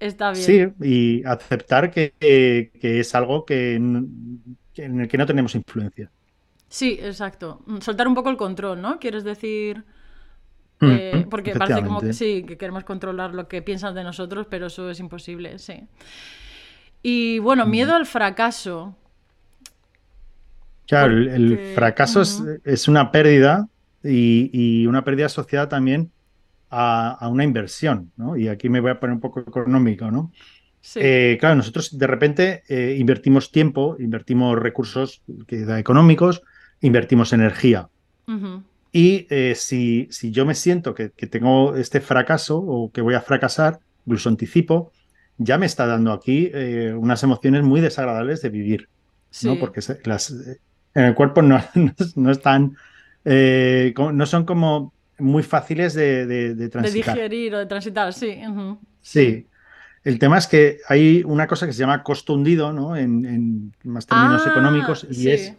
Está 0.00 0.32
bien. 0.32 0.74
Sí, 0.80 0.86
y 0.86 1.24
aceptar 1.24 1.90
que, 1.90 2.14
es 2.20 3.14
algo 3.14 3.44
que, 3.44 3.74
en 3.74 5.00
el 5.00 5.08
que 5.08 5.18
no 5.18 5.26
tenemos 5.26 5.54
influencia. 5.54 6.10
Sí, 6.68 6.98
exacto. 7.00 7.62
Soltar 7.80 8.06
un 8.06 8.14
poco 8.14 8.30
el 8.30 8.36
control, 8.36 8.80
¿no? 8.82 8.98
Quieres 8.98 9.24
decir. 9.24 9.84
Mm, 10.80 10.90
eh, 10.90 11.26
porque 11.28 11.56
parece 11.56 11.82
como 11.82 12.00
que 12.00 12.12
sí, 12.12 12.44
que 12.46 12.56
queremos 12.56 12.84
controlar 12.84 13.34
lo 13.34 13.48
que 13.48 13.62
piensan 13.62 13.94
de 13.94 14.04
nosotros, 14.04 14.46
pero 14.48 14.66
eso 14.66 14.90
es 14.90 15.00
imposible, 15.00 15.58
sí. 15.58 15.88
Y 17.02 17.38
bueno, 17.38 17.66
mm. 17.66 17.70
miedo 17.70 17.94
al 17.96 18.06
fracaso. 18.06 18.96
Claro, 20.86 21.18
el, 21.18 21.74
fracaso 21.74 22.22
es, 22.64 22.88
una 22.88 23.10
pérdida 23.12 23.68
y, 24.10 24.86
una 24.86 25.04
pérdida 25.04 25.26
asociada 25.26 25.68
también 25.68 26.10
a, 26.70 27.28
una 27.30 27.44
inversión, 27.44 28.12
¿no? 28.16 28.36
Y 28.36 28.48
aquí 28.48 28.68
me 28.68 28.80
voy 28.80 28.90
a 28.90 29.00
poner 29.00 29.14
un 29.14 29.20
poco 29.20 29.40
económico, 29.40 30.10
¿no? 30.10 30.32
Eh, 30.94 31.36
claro, 31.40 31.56
nosotros 31.56 31.98
de 31.98 32.06
repente 32.06 32.62
eh, 32.68 32.96
invertimos 32.98 33.50
tiempo, 33.50 33.96
invertimos 33.98 34.58
recursos 34.58 35.22
económicos, 35.48 36.42
invertimos 36.80 37.32
energía. 37.32 37.88
Y 38.92 39.26
eh, 39.30 39.54
si, 39.54 40.08
si, 40.10 40.30
yo 40.30 40.44
me 40.44 40.54
siento 40.54 40.94
que, 40.94 41.08
tengo 41.08 41.76
este 41.76 42.00
fracaso 42.00 42.58
o 42.58 42.90
que 42.92 43.00
voy 43.00 43.14
a 43.14 43.20
fracasar, 43.20 43.80
incluso 44.06 44.28
anticipo, 44.28 44.92
ya 45.38 45.56
me 45.58 45.66
está 45.66 45.86
dando 45.86 46.12
aquí 46.12 46.50
unas 46.94 47.22
emociones 47.22 47.62
muy 47.62 47.80
desagradables 47.80 48.42
de 48.42 48.48
vivir. 48.48 48.88
¿no? 49.42 49.58
Porque 49.58 49.80
las, 50.04 50.30
en 50.94 51.04
el 51.04 51.14
cuerpo 51.14 51.42
no, 51.42 51.62
no, 52.16 52.30
están, 52.30 52.76
no 53.24 54.26
son 54.26 54.44
como 54.44 54.92
muy 55.18 55.42
fáciles 55.42 55.94
de, 55.94 56.26
de, 56.26 56.68
transitar. 56.68 57.16
De 57.16 57.22
digerir 57.22 57.54
o 57.54 57.58
de 57.58 57.66
transitar, 57.66 58.12
sí. 58.12 58.40
Sí. 59.00 59.46
El 60.04 60.18
tema 60.18 60.38
es 60.38 60.46
que 60.46 60.78
hay 60.88 61.22
una 61.24 61.46
cosa 61.46 61.66
que 61.66 61.72
se 61.72 61.80
llama 61.80 62.02
costo 62.02 62.34
hundido, 62.34 62.72
¿no? 62.72 62.96
En, 62.96 63.72
más 63.84 64.06
términos 64.06 64.42
ah, 64.46 64.50
económicos, 64.50 65.06
y 65.10 65.30
es. 65.30 65.54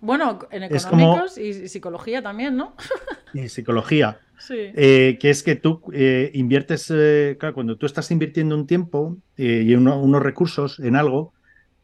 Bueno, 0.00 0.40
en 0.50 0.64
económicos 0.64 1.38
y 1.38 1.68
psicología 1.68 2.22
también, 2.22 2.56
¿no? 2.56 2.74
y 3.34 3.48
psicología. 3.48 4.18
Sí. 4.38 4.56
Eh, 4.58 5.16
que 5.20 5.30
es 5.30 5.42
que 5.42 5.54
tú 5.54 5.80
eh, 5.92 6.30
inviertes, 6.34 6.90
eh, 6.94 7.36
claro, 7.38 7.54
cuando 7.54 7.76
tú 7.76 7.86
estás 7.86 8.10
invirtiendo 8.10 8.54
un 8.54 8.66
tiempo 8.66 9.16
y 9.36 9.74
unos 9.74 10.22
recursos 10.22 10.80
en 10.80 10.96
algo, 10.96 11.32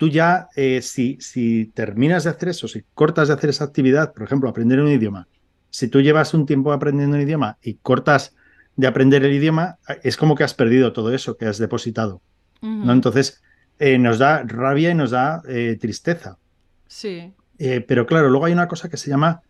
tú 0.01 0.09
ya, 0.09 0.49
si, 0.81 1.19
si 1.21 1.67
terminas 1.75 2.25
de 2.25 2.31
hacer 2.31 2.49
eso, 2.49 2.67
si 2.67 2.83
cortas 2.95 3.29
de 3.29 3.35
hacer 3.35 3.51
esa 3.51 3.65
actividad, 3.65 4.15
por 4.15 4.23
ejemplo, 4.23 4.49
aprender 4.49 4.81
un 4.81 4.89
idioma, 4.89 5.29
si 5.69 5.89
tú 5.89 6.01
llevas 6.01 6.33
un 6.33 6.47
tiempo 6.47 6.73
aprendiendo 6.73 7.17
un 7.17 7.23
idioma 7.23 7.59
y 7.63 7.75
cortas 7.75 8.35
de 8.77 8.87
aprender 8.87 9.25
el 9.25 9.35
idioma, 9.35 9.77
es 10.03 10.17
como 10.17 10.35
que 10.35 10.45
has 10.45 10.55
perdido 10.55 10.95
todo 10.95 11.13
eso 11.13 11.37
que 11.37 11.45
has 11.45 11.59
depositado. 11.59 12.23
¿no? 12.63 12.93
Entonces, 12.93 13.43
eh, 13.79 13.99
nos 13.99 14.19
da 14.19 14.43
rabia 14.43 14.91
y 14.91 14.95
nos 14.95 15.11
da 15.11 15.43
eh, 15.49 15.77
tristeza. 15.81 16.39
Sí. 16.87 17.33
Eh, 17.59 17.81
pero 17.81 18.07
claro, 18.07 18.29
luego 18.29 18.47
hay 18.47 18.53
una 18.53 18.69
cosa 18.69 18.89
que 18.89 18.97
se 18.97 19.11
llama, 19.11 19.43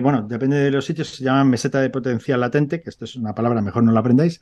bueno, 0.00 0.22
depende 0.22 0.56
de 0.56 0.70
los 0.70 0.84
sitios, 0.84 1.08
se 1.08 1.24
llama 1.24 1.44
meseta 1.44 1.80
de 1.80 1.90
potencial 1.90 2.40
latente, 2.40 2.80
que 2.80 2.90
esto 2.90 3.04
es 3.04 3.16
una 3.16 3.34
palabra, 3.34 3.60
mejor 3.60 3.82
no 3.82 3.92
la 3.92 4.00
aprendáis. 4.00 4.40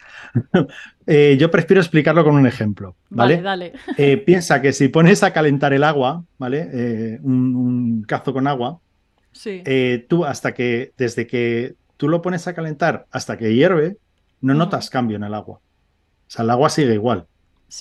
yo 1.06 1.50
prefiero 1.50 1.80
explicarlo 1.80 2.24
con 2.24 2.34
un 2.34 2.46
ejemplo. 2.46 2.96
Vale, 3.10 3.42
dale. 3.42 3.72
piensa 4.26 4.60
que 4.62 4.72
si 4.72 4.88
pones 4.88 5.22
a 5.22 5.32
calentar 5.32 5.72
el 5.72 5.84
agua, 5.84 6.24
¿vale? 6.38 7.18
un, 7.22 8.04
cazo 8.06 8.32
con 8.32 8.46
agua, 8.46 8.78
sí. 9.32 9.62
tú 10.08 10.24
hasta 10.24 10.52
que, 10.54 10.92
desde 10.96 11.26
que 11.26 11.74
tú 11.96 12.08
lo 12.08 12.22
pones 12.22 12.46
a 12.46 12.54
calentar 12.54 13.06
hasta 13.10 13.36
que 13.36 13.54
hierve, 13.54 13.96
no 14.40 14.54
notas 14.54 14.90
cambio 14.90 15.16
en 15.16 15.24
el 15.24 15.34
agua. 15.34 15.56
O 15.56 16.30
sea, 16.30 16.44
el 16.44 16.50
agua 16.50 16.68
sigue 16.68 16.94
igual. 16.94 17.26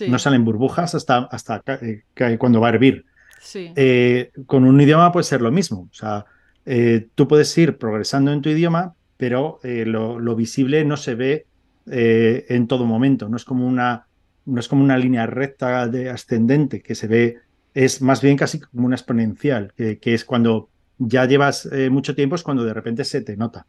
No 0.07 0.17
salen 0.17 0.43
burbujas 0.43 0.95
hasta, 0.95 1.17
hasta 1.31 1.61
eh, 1.81 2.03
cuando 2.37 2.59
va 2.59 2.67
a 2.67 2.71
hervir. 2.71 3.05
Eh, 3.53 4.31
con 4.45 4.63
un 4.63 4.79
idioma 4.79 5.11
puede 5.11 5.25
ser 5.25 5.41
lo 5.41 5.51
mismo. 5.51 5.89
O 5.91 5.93
sea, 5.93 6.25
eh, 6.65 7.07
tú 7.15 7.27
puedes 7.27 7.57
ir 7.57 7.77
progresando 7.77 8.31
en 8.31 8.41
tu 8.41 8.49
idioma, 8.49 8.95
pero 9.17 9.59
lo, 9.63 10.35
visible 10.35 10.83
no 10.85 10.97
se 10.97 11.15
ve 11.15 11.45
en 11.85 12.67
todo 12.67 12.85
momento. 12.85 13.29
No 13.29 13.37
es 13.37 13.45
como 13.45 13.67
una, 13.67 14.07
no 14.45 14.59
es 14.59 14.67
como 14.67 14.83
una 14.83 14.97
línea 14.97 15.25
recta 15.27 15.87
de 15.87 16.09
ascendente 16.09 16.81
que 16.81 16.95
se 16.95 17.07
ve, 17.07 17.37
es 17.73 18.01
más 18.01 18.21
bien 18.21 18.35
casi 18.35 18.59
como 18.59 18.87
una 18.87 18.95
exponencial, 18.95 19.71
que, 19.77 19.99
que 19.99 20.13
es 20.13 20.25
cuando 20.25 20.69
ya 20.97 21.25
llevas 21.25 21.69
mucho 21.89 22.15
tiempo, 22.15 22.35
es 22.35 22.43
cuando 22.43 22.65
de 22.65 22.73
repente 22.73 23.05
se 23.05 23.21
te 23.21 23.37
nota. 23.37 23.65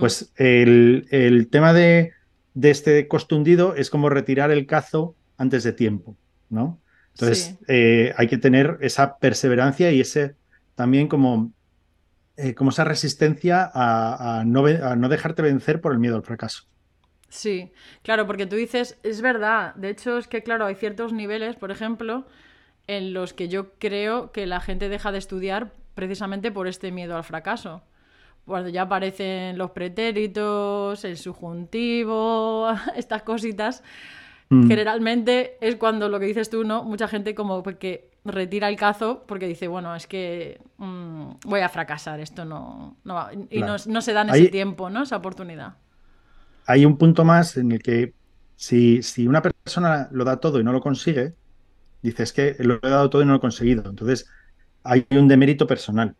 Pues 0.00 0.32
el, 0.36 1.48
tema 1.50 1.72
de, 1.72 2.12
este 2.60 3.08
costo 3.08 3.36
hundido 3.36 3.74
es 3.74 3.88
como 3.88 4.10
retirar 4.10 4.50
el 4.50 4.66
cazo 4.66 5.14
antes 5.38 5.64
de 5.64 5.72
tiempo, 5.72 6.16
¿no? 6.50 6.78
Entonces 7.14 7.56
eh, 7.68 8.12
hay 8.16 8.26
que 8.26 8.38
tener 8.38 8.78
esa 8.80 9.18
perseverancia 9.18 9.90
y 9.90 10.00
ese 10.00 10.34
también 10.74 11.08
como, 11.08 11.52
eh, 12.36 12.54
como 12.54 12.70
esa 12.70 12.84
resistencia 12.84 13.70
a, 13.74 14.42
no, 14.46 14.64
a 14.66 14.96
no 14.96 15.08
dejarte 15.08 15.42
vencer 15.42 15.80
por 15.80 15.92
el 15.92 15.98
miedo 15.98 16.16
al 16.16 16.22
fracaso. 16.22 16.64
Sí, 17.28 17.72
claro, 18.02 18.26
porque 18.26 18.46
tú 18.46 18.56
dices, 18.56 18.98
es 19.02 19.22
verdad, 19.22 19.74
de 19.74 19.90
hecho 19.90 20.18
es 20.18 20.28
que 20.28 20.42
claro, 20.42 20.66
hay 20.66 20.74
ciertos 20.74 21.12
niveles, 21.12 21.56
por 21.56 21.70
ejemplo, 21.70 22.26
en 22.86 23.14
los 23.14 23.32
que 23.32 23.48
yo 23.48 23.72
creo 23.78 24.32
que 24.32 24.46
la 24.46 24.60
gente 24.60 24.88
deja 24.88 25.12
de 25.12 25.18
estudiar 25.18 25.72
precisamente 25.94 26.52
por 26.52 26.68
este 26.68 26.92
miedo 26.92 27.16
al 27.16 27.24
fracaso 27.24 27.82
cuando 28.44 28.68
ya 28.70 28.82
aparecen 28.82 29.56
los 29.56 29.70
pretéritos, 29.70 31.04
el 31.04 31.16
subjuntivo, 31.16 32.68
estas 32.96 33.22
cositas, 33.22 33.82
mm. 34.52 34.68
generalmente 34.68 35.56
es 35.60 35.76
cuando 35.76 36.08
lo 36.08 36.20
que 36.20 36.26
dices 36.26 36.50
tú, 36.50 36.64
¿no? 36.64 36.84
Mucha 36.84 37.08
gente 37.08 37.34
como 37.34 37.62
que 37.62 38.10
retira 38.24 38.68
el 38.68 38.76
cazo 38.76 39.24
porque 39.26 39.46
dice, 39.46 39.68
bueno, 39.68 39.94
es 39.94 40.06
que 40.06 40.60
mm, 40.78 41.24
voy 41.44 41.60
a 41.60 41.68
fracasar, 41.68 42.20
esto 42.20 42.44
no, 42.44 42.96
no 43.04 43.14
va. 43.14 43.30
Y 43.50 43.60
no, 43.60 43.78
se 43.78 44.12
dan 44.12 44.30
ese 44.30 44.48
tiempo, 44.48 44.90
¿no? 44.90 45.02
Esa 45.02 45.16
oportunidad. 45.16 45.74
Hay 46.66 46.84
un 46.84 46.96
punto 46.96 47.24
más 47.24 47.56
en 47.56 47.72
el 47.72 47.82
que 47.82 48.14
si, 48.56 49.02
si 49.02 49.26
una 49.26 49.42
persona 49.42 50.08
lo 50.12 50.24
da 50.24 50.38
todo 50.38 50.60
y 50.60 50.64
no 50.64 50.72
lo 50.72 50.80
consigue, 50.80 51.34
dices 52.02 52.32
que 52.32 52.56
lo 52.60 52.78
he 52.82 52.88
dado 52.88 53.10
todo 53.10 53.22
y 53.22 53.24
no 53.24 53.32
lo 53.32 53.38
he 53.38 53.40
conseguido. 53.40 53.88
Entonces, 53.88 54.28
hay 54.84 55.06
un 55.10 55.28
demérito 55.28 55.66
personal 55.66 56.14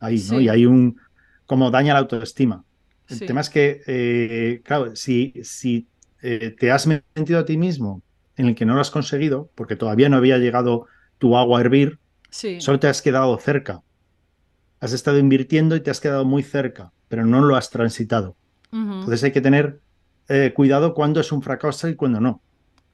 ahí, 0.00 0.22
¿no? 0.30 0.40
Y 0.40 0.48
hay 0.48 0.66
un, 0.66 0.98
como 1.46 1.70
daña 1.70 1.94
la 1.94 2.00
autoestima. 2.00 2.64
El 3.08 3.20
tema 3.20 3.40
es 3.40 3.50
que, 3.50 3.82
eh, 3.86 4.62
claro, 4.64 4.96
si, 4.96 5.34
si 5.42 5.86
eh, 6.22 6.54
te 6.58 6.70
has 6.70 6.86
mentido 6.86 7.38
a 7.38 7.44
ti 7.44 7.56
mismo 7.56 8.02
en 8.36 8.46
el 8.46 8.54
que 8.54 8.64
no 8.64 8.74
lo 8.74 8.80
has 8.80 8.90
conseguido, 8.90 9.50
porque 9.54 9.76
todavía 9.76 10.08
no 10.08 10.16
había 10.16 10.38
llegado 10.38 10.86
tu 11.18 11.36
agua 11.36 11.58
a 11.58 11.60
hervir, 11.60 11.98
solo 12.30 12.80
te 12.80 12.88
has 12.88 13.02
quedado 13.02 13.36
cerca. 13.38 13.82
Has 14.80 14.92
estado 14.92 15.18
invirtiendo 15.18 15.76
y 15.76 15.80
te 15.80 15.90
has 15.90 16.00
quedado 16.00 16.24
muy 16.24 16.42
cerca, 16.42 16.92
pero 17.08 17.24
no 17.26 17.42
lo 17.42 17.56
has 17.56 17.70
transitado. 17.70 18.36
Entonces 18.72 19.22
hay 19.22 19.32
que 19.32 19.42
tener 19.42 19.80
eh, 20.28 20.52
cuidado 20.54 20.94
cuando 20.94 21.20
es 21.20 21.30
un 21.30 21.42
fracaso 21.42 21.88
y 21.88 21.94
cuando 21.94 22.20
no. 22.20 22.40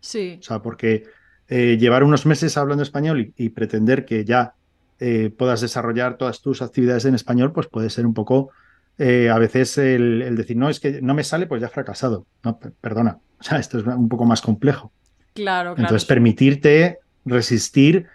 Sí. 0.00 0.38
O 0.40 0.42
sea, 0.42 0.60
porque 0.60 1.04
llevar 1.48 2.04
unos 2.04 2.26
meses 2.26 2.58
hablando 2.58 2.82
español 2.82 3.32
y 3.36 3.48
pretender 3.50 4.04
que 4.04 4.24
ya 4.24 4.54
eh, 5.00 5.30
puedas 5.30 5.60
desarrollar 5.60 6.16
todas 6.16 6.42
tus 6.42 6.60
actividades 6.60 7.04
en 7.04 7.14
español, 7.14 7.52
pues 7.52 7.68
puede 7.68 7.88
ser 7.88 8.04
un 8.04 8.14
poco, 8.14 8.50
eh, 8.98 9.30
a 9.30 9.38
veces 9.38 9.78
el, 9.78 10.34
decir, 10.36 10.56
no, 10.56 10.68
es 10.68 10.80
que 10.80 11.00
no 11.00 11.14
me 11.14 11.22
sale, 11.22 11.46
pues 11.46 11.60
ya 11.60 11.68
he 11.68 11.70
fracasado. 11.70 12.26
No, 12.42 12.58
perdona, 12.58 13.18
o 13.38 13.42
sea, 13.42 13.58
esto 13.58 13.78
es 13.78 13.86
un 13.86 14.08
poco 14.08 14.24
más 14.24 14.42
complejo. 14.42 14.92
Claro, 15.34 15.74
claro. 15.74 15.88
Entonces, 15.88 16.04
permitirte 16.04 16.98
resistir 17.24 18.06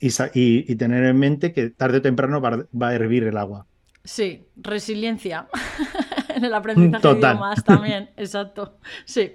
y, 0.00 0.74
tener 0.74 1.04
en 1.04 1.18
mente 1.18 1.52
que 1.52 1.70
tarde 1.70 1.98
o 1.98 2.02
temprano 2.02 2.40
va, 2.40 2.88
a 2.88 2.94
hervir 2.94 3.22
el 3.24 3.36
agua. 3.36 3.66
Sí, 4.02 4.44
resiliencia 4.56 5.46
en 6.34 6.44
el 6.44 6.54
aprendizaje 6.54 7.06
de 7.06 7.20
idiomas 7.20 7.62
también, 7.62 8.10
exacto. 8.16 8.78
Sí. 9.04 9.32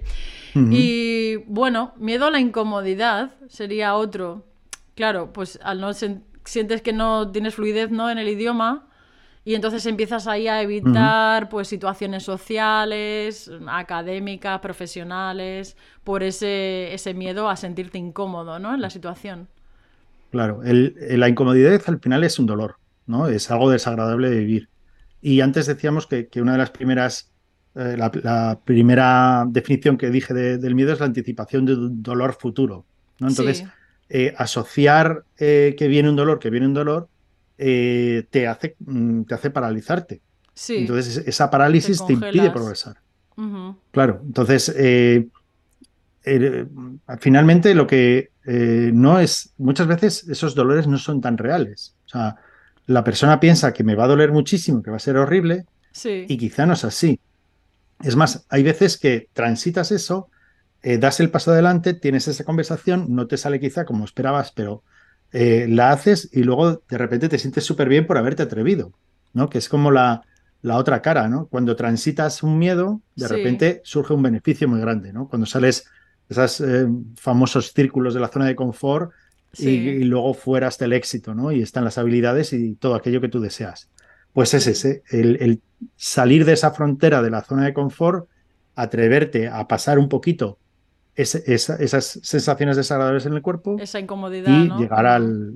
Y 0.54 1.36
bueno, 1.46 1.94
miedo 1.96 2.26
a 2.26 2.30
la 2.30 2.40
incomodidad 2.40 3.30
sería 3.48 3.94
otro. 3.94 4.44
Claro, 4.94 5.32
pues 5.32 5.58
al 5.62 5.80
no, 5.80 5.92
sientes 5.94 6.82
que 6.82 6.92
no 6.92 7.30
tienes 7.30 7.54
fluidez 7.54 7.90
¿no? 7.90 8.10
en 8.10 8.18
el 8.18 8.28
idioma 8.28 8.87
y 9.44 9.54
entonces 9.54 9.86
empiezas 9.86 10.26
ahí 10.26 10.48
a 10.48 10.62
evitar 10.62 11.48
pues 11.48 11.68
situaciones 11.68 12.22
sociales, 12.22 13.50
académicas, 13.66 14.60
profesionales, 14.60 15.76
por 16.04 16.22
ese, 16.22 16.92
ese 16.92 17.14
miedo 17.14 17.48
a 17.48 17.56
sentirte 17.56 17.98
incómodo 17.98 18.58
¿no? 18.58 18.74
en 18.74 18.80
la 18.80 18.90
situación. 18.90 19.48
Claro, 20.30 20.60
la 20.62 21.28
incomodidad 21.28 21.80
al 21.86 22.00
final 22.00 22.22
es 22.24 22.38
un 22.38 22.46
dolor, 22.46 22.76
¿no? 23.06 23.28
Es 23.28 23.50
algo 23.50 23.70
desagradable 23.70 24.28
de 24.28 24.38
vivir. 24.40 24.68
Y 25.22 25.40
antes 25.40 25.66
decíamos 25.66 26.06
que, 26.06 26.28
una 26.36 26.52
de 26.52 26.58
las 26.58 26.70
primeras, 26.70 27.30
eh, 27.74 27.96
la, 27.96 28.60
primera 28.62 29.46
definición 29.48 29.96
que 29.96 30.10
dije 30.10 30.34
del 30.34 30.74
miedo 30.74 30.92
es 30.92 31.00
la 31.00 31.06
anticipación 31.06 31.64
de 31.64 31.74
un 31.74 32.02
dolor 32.02 32.36
futuro, 32.38 32.84
¿no? 33.20 33.28
Entonces, 33.28 33.64
eh, 34.10 34.34
asociar 34.36 35.24
eh, 35.38 35.74
que 35.78 35.88
viene 35.88 36.10
un 36.10 36.16
dolor, 36.16 36.38
que 36.38 36.50
viene 36.50 36.66
un 36.66 36.74
dolor, 36.74 37.08
eh, 37.60 38.24
te, 38.30 38.46
hace, 38.46 38.76
mm, 38.78 39.22
te 39.22 39.34
hace 39.34 39.50
paralizarte. 39.50 40.22
Entonces 40.68 41.24
esa 41.26 41.50
parálisis 41.50 42.04
te, 42.06 42.12
impide 42.12 42.50
progresar. 42.50 42.96
Claro, 43.92 44.20
entonces 44.24 44.72
eh, 44.76 45.28
eh, 46.24 46.66
finalmente 47.20 47.74
lo 47.74 47.86
que 47.86 48.30
no 48.44 49.20
es, 49.20 49.52
muchas 49.58 49.86
veces 49.86 50.26
esos 50.28 50.54
dolores 50.54 50.86
no 50.86 50.98
son 50.98 51.20
tan 51.20 51.36
reales. 51.36 51.94
O 52.06 52.08
sea, 52.08 52.36
la 52.86 53.04
persona 53.04 53.38
piensa 53.40 53.72
que 53.72 53.84
me 53.84 53.94
va 53.94 54.04
a 54.04 54.08
doler 54.08 54.32
muchísimo, 54.32 54.82
que 54.82 54.90
va 54.90 54.96
a 54.96 55.00
ser 55.00 55.16
horrible, 55.16 55.66
y 56.04 56.36
quizá 56.38 56.64
no 56.64 56.72
es 56.72 56.84
así. 56.84 57.20
Es 58.02 58.16
más, 58.16 58.46
hay 58.48 58.62
veces 58.62 58.96
que 58.98 59.28
transitas 59.32 59.92
eso, 59.92 60.30
das 60.82 61.20
el 61.20 61.30
paso 61.30 61.52
adelante, 61.52 61.94
tienes 61.94 62.26
esa 62.26 62.44
conversación, 62.44 63.06
no 63.10 63.26
te 63.26 63.36
sale 63.36 63.60
quizá 63.60 63.84
como 63.84 64.04
esperabas, 64.04 64.52
pero 64.52 64.82
la 65.32 65.92
haces 65.92 66.30
y 66.32 66.42
luego 66.42 66.82
de 66.88 66.98
repente 66.98 67.28
te 67.28 67.38
sientes 67.38 67.64
súper 67.64 67.88
bien 67.88 68.06
por 68.06 68.18
haberte 68.18 68.42
atrevido, 68.42 68.92
¿no? 69.34 69.50
Que 69.50 69.58
es 69.58 69.68
como 69.68 69.90
la, 69.90 70.22
la 70.62 70.76
otra 70.76 71.02
cara, 71.02 71.28
¿no? 71.28 71.46
Cuando 71.46 71.76
transitas 71.76 72.42
un 72.42 72.58
miedo, 72.58 73.00
de 73.14 73.28
repente 73.28 73.80
surge 73.84 74.14
un 74.14 74.22
beneficio 74.22 74.68
muy 74.68 74.80
grande, 74.80 75.12
¿no? 75.12 75.28
Cuando 75.28 75.46
sales 75.46 75.86
de 76.28 76.32
esos 76.32 76.60
eh, 76.60 76.86
famosos 77.16 77.72
círculos 77.72 78.14
de 78.14 78.20
la 78.20 78.28
zona 78.28 78.46
de 78.46 78.56
confort 78.56 79.12
y, 79.56 80.04
luego 80.04 80.34
fuera 80.34 80.66
hasta 80.66 80.84
el 80.84 80.92
éxito, 80.92 81.34
¿no? 81.34 81.52
Y 81.52 81.62
están 81.62 81.84
las 81.84 81.98
habilidades 81.98 82.52
y 82.52 82.74
todo 82.74 82.94
aquello 82.94 83.20
que 83.20 83.28
tú 83.28 83.40
deseas. 83.40 83.88
Pues 84.32 84.52
es 84.54 84.66
ese, 84.66 85.02
el, 85.10 85.60
salir 85.96 86.44
de 86.44 86.52
esa 86.52 86.72
frontera 86.72 87.22
de 87.22 87.30
la 87.30 87.42
zona 87.42 87.64
de 87.64 87.72
confort, 87.72 88.28
atreverte 88.74 89.48
a 89.48 89.66
pasar 89.66 89.98
un 89.98 90.08
poquito 90.08 90.58
esas 91.22 92.20
sensaciones 92.22 92.76
desagradables 92.76 93.26
en 93.26 93.34
el 93.34 93.42
cuerpo. 93.42 93.76
Esa 93.80 93.98
incomodidad. 93.98 94.50
Y 94.50 94.68
llegar 94.78 95.06
al. 95.06 95.54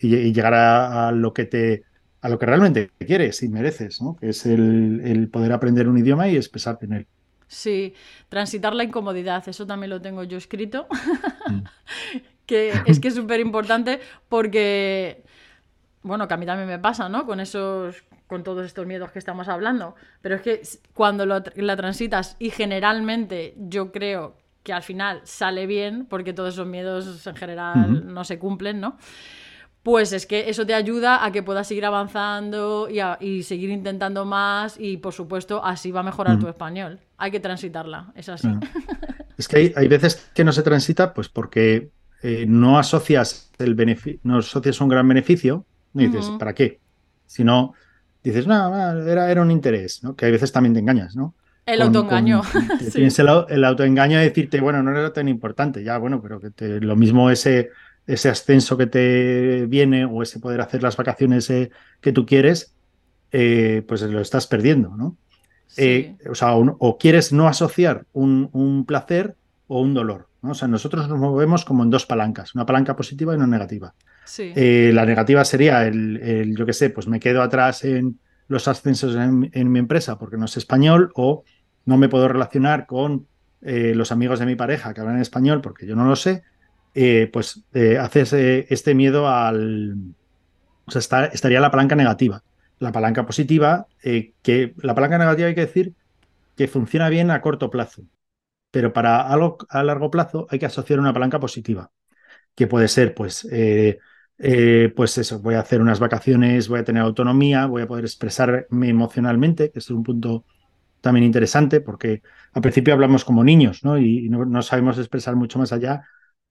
y, 0.00 0.32
llegar 0.32 0.54
a 0.54 1.12
lo 1.12 1.32
que 1.32 1.44
te 1.44 1.84
a 2.20 2.28
lo 2.28 2.38
que 2.38 2.46
realmente 2.46 2.90
quieres 2.98 3.42
y 3.42 3.48
mereces, 3.48 4.02
¿no? 4.02 4.16
que 4.16 4.30
es 4.30 4.44
el, 4.46 5.28
poder 5.32 5.52
aprender 5.52 5.88
un 5.88 5.98
idioma 5.98 6.28
y 6.28 6.36
expresarte 6.36 6.86
en 6.86 6.92
él. 6.94 7.06
Sí, 7.46 7.94
transitar 8.28 8.74
la 8.74 8.84
incomodidad, 8.84 9.48
eso 9.48 9.66
también 9.66 9.90
lo 9.90 10.02
tengo 10.02 10.22
yo 10.24 10.36
escrito, 10.36 10.86
mm. 11.48 11.60
que 12.46 12.72
es 12.86 13.00
que 13.00 13.08
es 13.08 13.14
súper 13.14 13.40
importante 13.40 14.00
porque, 14.28 15.22
bueno, 16.02 16.28
que 16.28 16.34
a 16.34 16.36
mí 16.36 16.44
también 16.44 16.68
me 16.68 16.78
pasa, 16.78 17.08
¿no? 17.08 17.24
Con 17.24 17.40
esos, 17.40 17.96
con 18.28 18.44
todos 18.44 18.64
estos 18.64 18.86
miedos 18.86 19.10
que 19.10 19.18
estamos 19.18 19.48
hablando, 19.48 19.96
pero 20.22 20.36
es 20.36 20.42
que 20.42 20.62
cuando 20.94 21.26
la 21.26 21.76
transitas 21.76 22.36
y 22.38 22.50
generalmente 22.50 23.54
yo 23.56 23.90
creo 23.90 24.36
que 24.62 24.72
al 24.72 24.82
final 24.82 25.22
sale 25.24 25.66
bien, 25.66 26.06
porque 26.06 26.32
todos 26.32 26.54
esos 26.54 26.66
miedos 26.66 27.26
en 27.26 27.34
general 27.34 28.12
no 28.12 28.22
se 28.22 28.38
cumplen, 28.38 28.80
¿no? 28.80 28.96
pues 29.88 30.12
es 30.12 30.26
que 30.26 30.50
eso 30.50 30.66
te 30.66 30.74
ayuda 30.74 31.24
a 31.24 31.32
que 31.32 31.42
puedas 31.42 31.66
seguir 31.66 31.86
avanzando 31.86 32.88
y, 32.90 33.42
seguir 33.42 33.70
intentando 33.70 34.26
más 34.26 34.78
y 34.78 34.98
por 34.98 35.14
supuesto 35.14 35.64
así 35.64 35.90
va 35.90 36.00
a 36.00 36.02
mejorar 36.02 36.38
tu 36.38 36.46
español. 36.46 37.00
Hay 37.16 37.30
que 37.30 37.40
transitarla, 37.40 38.12
es 38.14 38.28
así. 38.28 38.48
Es 39.38 39.46
que 39.46 39.72
hay, 39.74 39.86
veces 39.86 40.30
que 40.34 40.42
no 40.42 40.50
se 40.50 40.64
transita 40.64 41.14
pues 41.14 41.28
porque 41.28 41.90
eh, 42.24 42.44
no 42.48 42.76
asocias 42.76 43.52
el 43.58 43.76
beneficio, 43.76 44.18
no 44.24 44.38
asocias 44.38 44.80
un 44.80 44.88
gran 44.88 45.06
beneficio 45.06 45.64
y 45.94 46.08
dices, 46.08 46.28
¿para 46.40 46.54
qué? 46.54 46.80
Si 47.24 47.44
no, 47.44 47.72
dices, 48.22 48.46
no, 48.46 48.96
era, 49.06 49.30
era 49.30 49.42
un 49.42 49.50
interés, 49.50 50.02
¿no? 50.02 50.14
Que 50.14 50.26
hay 50.26 50.32
veces 50.32 50.52
también 50.52 50.74
te 50.74 50.80
engañas, 50.80 51.16
¿no? 51.16 51.34
El 51.66 51.82
autoengaño. 51.82 52.42
Tienes 52.92 53.18
el, 53.48 53.64
autoengaño 53.64 54.18
de 54.18 54.24
decirte, 54.24 54.60
bueno, 54.60 54.82
no 54.82 54.90
era 54.90 55.12
tan 55.12 55.28
importante, 55.28 55.84
ya, 55.84 55.98
bueno, 55.98 56.20
pero 56.22 56.40
que 56.40 56.52
lo 56.80 56.96
mismo 56.96 57.30
ese 57.30 57.70
ese 58.08 58.30
ascenso 58.30 58.76
que 58.76 58.86
te 58.86 59.66
viene 59.66 60.06
o 60.06 60.22
ese 60.22 60.40
poder 60.40 60.62
hacer 60.62 60.82
las 60.82 60.96
vacaciones 60.96 61.48
eh, 61.50 61.70
que 62.00 62.10
tú 62.10 62.24
quieres, 62.24 62.74
eh, 63.30 63.84
pues 63.86 64.00
lo 64.02 64.20
estás 64.20 64.46
perdiendo, 64.46 64.96
¿no? 64.96 65.16
Eh, 65.76 66.16
o 66.28 66.34
sea, 66.34 66.54
o, 66.56 66.98
quieres 66.98 67.32
no 67.32 67.46
asociar 67.46 68.06
un, 68.14 68.84
placer 68.88 69.36
o 69.66 69.82
un 69.82 69.92
dolor, 69.92 70.28
¿no? 70.40 70.52
O 70.52 70.54
sea, 70.54 70.66
nosotros 70.66 71.06
nos 71.06 71.18
movemos 71.18 71.66
como 71.66 71.82
en 71.82 71.90
dos 71.90 72.06
palancas, 72.06 72.54
una 72.54 72.64
palanca 72.64 72.96
positiva 72.96 73.34
y 73.34 73.36
una 73.36 73.46
negativa. 73.46 73.94
La 74.92 75.06
negativa 75.06 75.44
sería 75.44 75.86
el, 75.86 76.54
yo 76.56 76.66
qué 76.66 76.72
sé, 76.72 76.90
pues 76.90 77.06
me 77.06 77.20
quedo 77.20 77.42
atrás 77.42 77.84
en 77.84 78.18
los 78.48 78.68
ascensos 78.68 79.14
en, 79.14 79.72
mi 79.72 79.78
empresa 79.78 80.18
porque 80.18 80.36
no 80.36 80.46
es 80.46 80.56
español 80.56 81.10
o 81.14 81.44
no 81.84 81.96
me 81.96 82.08
puedo 82.08 82.28
relacionar 82.28 82.86
con 82.86 83.26
los 83.60 84.12
amigos 84.12 84.38
de 84.38 84.46
mi 84.46 84.56
pareja 84.56 84.94
que 84.94 85.00
hablan 85.00 85.20
español 85.20 85.60
porque 85.60 85.86
yo 85.86 85.96
no 85.96 86.04
lo 86.04 86.16
sé 86.16 86.42
eh, 86.94 87.30
pues 87.32 87.62
eh, 87.74 87.96
haces 87.98 88.32
este 88.32 88.94
miedo 88.94 89.28
al... 89.28 89.94
O 90.86 90.90
sea, 90.90 91.26
estaría 91.26 91.60
la 91.60 91.70
palanca 91.70 91.94
negativa. 91.94 92.42
La 92.78 92.90
palanca 92.90 93.26
positiva, 93.26 93.86
eh, 94.02 94.32
que 94.42 94.74
la 94.78 94.96
palanca 94.96 95.18
negativa 95.18 95.48
hay 95.48 95.54
que 95.54 95.66
decir 95.66 95.94
que 96.56 96.66
funciona 96.66 97.08
bien 97.08 97.30
a 97.30 97.40
corto 97.40 97.70
plazo, 97.70 98.02
pero 98.72 98.92
para 98.92 99.20
algo 99.20 99.58
a 99.68 99.84
largo 99.84 100.10
plazo 100.10 100.48
hay 100.50 100.58
que 100.58 100.66
asociar 100.66 100.98
una 100.98 101.12
palanca 101.12 101.38
positiva, 101.38 101.92
que 102.56 102.66
puede 102.66 102.88
ser, 102.88 103.14
pues, 103.14 103.46
pues 104.38 105.18
eso, 105.18 105.40
voy 105.40 105.54
a 105.54 105.60
hacer 105.60 105.80
unas 105.80 105.98
vacaciones, 105.98 106.68
voy 106.68 106.80
a 106.80 106.84
tener 106.84 107.02
autonomía, 107.02 107.66
voy 107.66 107.82
a 107.82 107.88
poder 107.88 108.04
expresarme 108.04 108.88
emocionalmente, 108.88 109.70
que 109.70 109.80
es 109.80 109.90
un 109.90 110.02
punto 110.02 110.44
también 111.00 111.24
interesante, 111.24 111.80
porque 111.80 112.22
al 112.52 112.62
principio 112.62 112.94
hablamos 112.94 113.24
como 113.24 113.44
niños, 113.44 113.84
¿no? 113.84 113.98
Y, 113.98 114.28
no, 114.28 114.62
sabemos 114.62 114.98
expresar 114.98 115.36
mucho 115.36 115.58
más 115.58 115.72
allá 115.72 116.02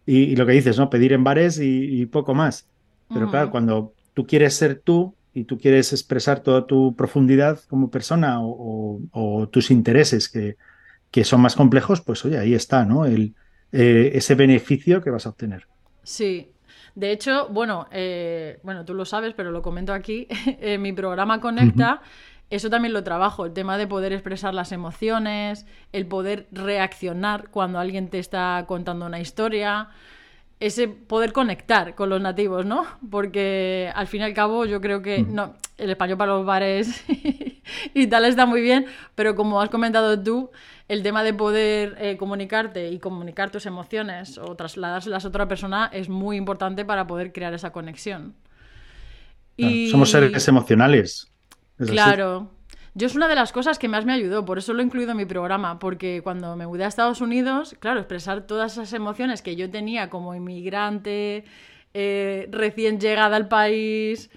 y, 0.06 0.36
lo 0.36 0.46
que 0.46 0.54
dices, 0.54 0.78
¿no? 0.78 0.90
Pedir 0.90 1.14
en 1.14 1.24
bares 1.24 1.60
y, 1.62 2.06
poco 2.08 2.34
más. 2.34 2.68
Pero 3.10 3.30
claro, 3.30 3.52
cuando 3.52 3.94
tú 4.14 4.26
quieres 4.26 4.54
ser 4.54 4.82
tú 4.84 5.16
y 5.34 5.46
tú 5.46 5.58
quieres 5.58 5.94
expresar 5.94 6.42
toda 6.42 6.66
tu 6.68 6.96
profundidad 6.96 7.60
como 7.70 7.90
persona 7.90 8.40
o, 8.42 9.50
tus 9.52 9.72
intereses 9.72 10.30
que, 10.30 10.58
que, 11.12 11.24
son 11.24 11.42
más 11.42 11.56
complejos, 11.56 12.02
pues 12.02 12.24
oye, 12.26 12.38
ahí 12.38 12.54
está, 12.54 12.86
¿no? 12.86 13.06
El, 13.06 13.36
eh, 13.72 14.12
ese 14.14 14.36
beneficio 14.36 15.02
que 15.02 15.10
vas 15.10 15.26
a 15.26 15.30
obtener. 15.30 15.68
Sí. 16.04 16.52
De 16.98 17.12
hecho, 17.12 17.48
bueno, 17.50 17.86
eh, 17.92 18.60
bueno, 18.64 18.84
tú 18.84 18.96
lo 18.96 19.06
sabes, 19.06 19.36
pero 19.36 19.52
lo 19.52 19.62
comento 19.62 19.94
aquí. 19.94 20.28
en 20.60 20.82
mi 20.82 20.94
programa 20.94 21.40
Conecta 21.40 22.02
eso 22.50 22.70
también 22.70 22.94
lo 22.94 23.04
trabajo, 23.04 23.46
el 23.46 23.52
tema 23.54 23.78
de 23.78 23.88
poder 23.88 24.14
expresar 24.14 24.54
las 24.54 24.72
emociones, 24.72 25.66
el 25.92 26.08
poder 26.08 26.48
reaccionar 26.52 27.50
cuando 27.50 27.78
alguien 27.78 28.10
te 28.10 28.20
está 28.20 28.64
contando 28.68 29.06
una 29.06 29.20
historia, 29.20 29.90
ese 30.60 30.88
poder 30.88 31.34
conectar 31.34 31.94
con 31.94 32.10
los 32.10 32.20
nativos, 32.20 32.66
¿no? 32.66 32.86
Porque 33.10 33.92
al 33.94 34.08
fin 34.08 34.22
y 34.22 34.24
al 34.24 34.34
cabo 34.34 34.66
yo 34.66 34.82
creo 34.82 35.02
que 35.02 35.22
no, 35.22 35.56
el 35.78 35.92
español 35.92 36.18
para 36.18 36.34
los 36.34 36.46
bares 36.46 37.04
y 37.94 38.08
tal 38.08 38.26
está 38.26 38.46
muy 38.46 38.62
bien, 38.62 38.88
pero 39.14 39.36
como 39.36 39.62
has 39.62 39.70
comentado 39.70 40.22
tú, 40.22 40.50
el 40.88 41.04
tema 41.04 41.24
de 41.24 41.34
poder 41.34 41.96
eh, 42.00 42.18
comunicarte 42.18 42.90
y 42.90 43.00
comunicar 43.00 43.52
tus 43.52 43.66
emociones 43.66 44.38
o 44.38 44.56
trasladárselas 44.56 45.26
a 45.26 45.28
otra 45.28 45.48
persona 45.48 45.90
es 45.94 46.10
muy 46.10 46.38
importante 46.38 46.86
para 46.86 47.06
poder 47.06 47.32
crear 47.32 47.54
esa 47.54 47.72
conexión. 47.72 48.36
y... 49.56 49.90
Somos 49.92 50.10
seres 50.10 50.48
emocionales 50.48 51.32
claro. 51.86 52.52
Yo 52.98 53.06
es 53.06 53.16
una 53.16 53.28
de 53.28 53.36
las 53.36 53.52
cosas 53.52 53.78
que 53.78 53.88
más 53.88 54.06
me 54.06 54.14
ayudó, 54.14 54.44
por 54.44 54.58
eso 54.58 54.74
lo 54.74 54.82
he 54.82 54.84
incluido 54.84 55.12
en 55.12 55.18
mi 55.18 55.26
programa, 55.26 55.78
porque 55.78 56.22
cuando 56.24 56.56
me 56.56 56.66
mudé 56.66 56.84
a 56.84 56.88
Estados 56.88 57.22
Unidos, 57.22 57.76
claro, 57.80 58.00
expresar 58.00 58.48
todas 58.48 58.72
esas 58.72 58.92
emociones 58.92 59.44
que 59.44 59.56
yo 59.56 59.70
tenía 59.70 60.10
como 60.10 60.34
inmigrante, 60.34 61.46
eh, 61.94 62.50
recién 62.50 63.00
llegada 63.00 63.36
al 63.38 63.48
país, 63.50 64.32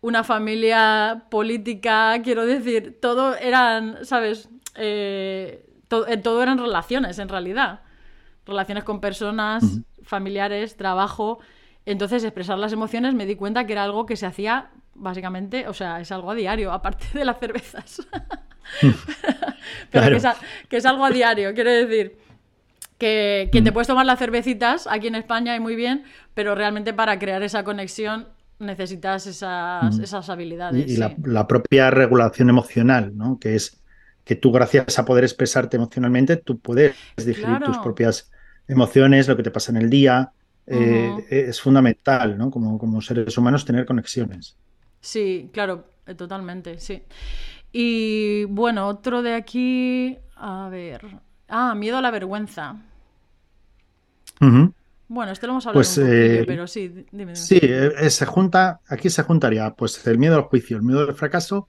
una 0.00 0.24
familia 0.24 1.24
política, 1.30 2.18
quiero 2.24 2.46
decir, 2.46 2.98
todo 2.98 3.36
eran, 3.36 4.06
¿sabes? 4.06 4.48
Eh, 4.76 5.66
eh, 6.08 6.16
todo 6.16 6.42
eran 6.42 6.56
relaciones 6.56 7.18
en 7.18 7.28
realidad. 7.28 7.82
Relaciones 8.46 8.84
con 8.84 9.02
personas, 9.02 9.64
familiares, 10.02 10.78
trabajo. 10.78 11.40
Entonces, 11.84 12.24
expresar 12.24 12.58
las 12.58 12.72
emociones 12.72 13.12
me 13.12 13.26
di 13.26 13.36
cuenta 13.36 13.66
que 13.66 13.74
era 13.74 13.84
algo 13.84 14.06
que 14.06 14.16
se 14.16 14.24
hacía 14.24 14.70
básicamente, 14.94 15.68
o 15.68 15.74
sea, 15.74 16.00
es 16.00 16.12
algo 16.12 16.30
a 16.30 16.34
diario, 16.34 16.72
aparte 16.72 17.06
de 17.14 17.24
las 17.24 17.38
cervezas. 17.38 18.06
Pero 19.90 20.18
que, 20.68 20.76
es, 20.76 20.86
algo 20.86 21.04
a 21.04 21.10
diario, 21.10 21.52
quiero 21.54 21.70
decir. 21.70 22.16
Que, 22.98 23.48
te 23.52 23.60
mm. 23.60 23.72
puedes 23.72 23.88
tomar 23.88 24.06
las 24.06 24.18
cervecitas 24.18 24.86
aquí 24.86 25.08
en 25.08 25.16
España 25.16 25.56
y 25.56 25.60
muy 25.60 25.74
bien, 25.74 26.04
pero 26.34 26.54
realmente 26.54 26.94
para 26.94 27.18
crear 27.18 27.42
esa 27.42 27.64
conexión 27.64 28.28
necesitas 28.60 29.26
esas, 29.26 29.98
mm. 29.98 30.02
esas 30.04 30.28
habilidades. 30.30 30.88
Y, 30.88 30.96
la, 30.96 31.48
propia 31.48 31.90
regulación 31.90 32.48
emocional, 32.48 33.16
¿no? 33.16 33.40
Que 33.40 33.56
es 33.56 33.82
que 34.24 34.36
tú 34.36 34.52
gracias 34.52 35.00
a 35.00 35.04
poder 35.04 35.24
expresarte 35.24 35.76
emocionalmente, 35.76 36.36
tú 36.36 36.60
puedes 36.60 36.94
digerir 37.16 37.58
tus 37.64 37.78
propias 37.78 38.30
emociones, 38.68 39.26
lo 39.26 39.36
que 39.36 39.42
te 39.42 39.50
pasa 39.50 39.72
en 39.72 39.78
el 39.78 39.90
día. 39.90 40.30
Eh, 40.64 41.26
es 41.28 41.60
fundamental, 41.60 42.38
¿no? 42.38 42.52
Como, 42.52 42.78
como 42.78 43.00
seres 43.00 43.36
humanos 43.36 43.64
tener 43.64 43.84
conexiones. 43.84 44.56
Sí, 45.02 45.50
claro, 45.52 45.84
eh, 46.06 46.14
totalmente, 46.14 46.78
sí. 46.78 47.02
Y 47.72 48.44
bueno, 48.44 48.86
otro 48.88 49.20
de 49.20 49.34
aquí, 49.34 50.16
a 50.36 50.70
ver. 50.70 51.04
Ah, 51.48 51.74
miedo 51.74 51.98
a 51.98 52.00
la 52.00 52.10
vergüenza. 52.10 52.76
Bueno, 55.08 55.30
este 55.30 55.46
lo 55.46 55.52
hemos 55.52 55.66
hablado 55.66 55.78
pues, 55.78 55.98
un 55.98 56.04
poquito, 56.04 56.22
eh, 56.24 56.44
pero 56.46 56.66
sí, 56.66 57.06
dime, 57.12 57.36
Sí, 57.36 57.60
eh, 57.62 58.08
se 58.08 58.26
junta, 58.26 58.80
aquí 58.88 59.10
se 59.10 59.22
juntaría 59.22 59.70
pues 59.74 60.04
el 60.06 60.18
miedo 60.18 60.36
al 60.36 60.42
juicio, 60.42 60.78
el 60.78 60.82
miedo 60.82 61.00
al 61.00 61.14
fracaso 61.14 61.68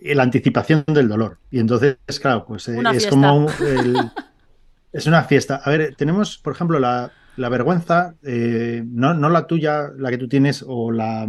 la 0.00 0.22
anticipación 0.22 0.84
del 0.86 1.08
dolor. 1.08 1.38
Y 1.50 1.58
entonces, 1.58 1.98
claro, 2.20 2.44
pues 2.46 2.68
eh, 2.68 2.80
es 2.94 3.06
como 3.06 3.46
es 4.92 5.06
una 5.06 5.24
fiesta. 5.24 5.60
A 5.64 5.70
ver, 5.70 5.94
tenemos, 5.96 6.38
por 6.38 6.54
ejemplo, 6.54 6.78
la, 6.78 7.12
vergüenza, 7.36 8.14
eh, 8.22 8.82
no, 8.86 9.14
no, 9.14 9.28
la 9.28 9.46
tuya, 9.46 9.90
la 9.96 10.10
que 10.10 10.18
tú 10.18 10.28
tienes, 10.28 10.64
o 10.66 10.90
la 10.90 11.28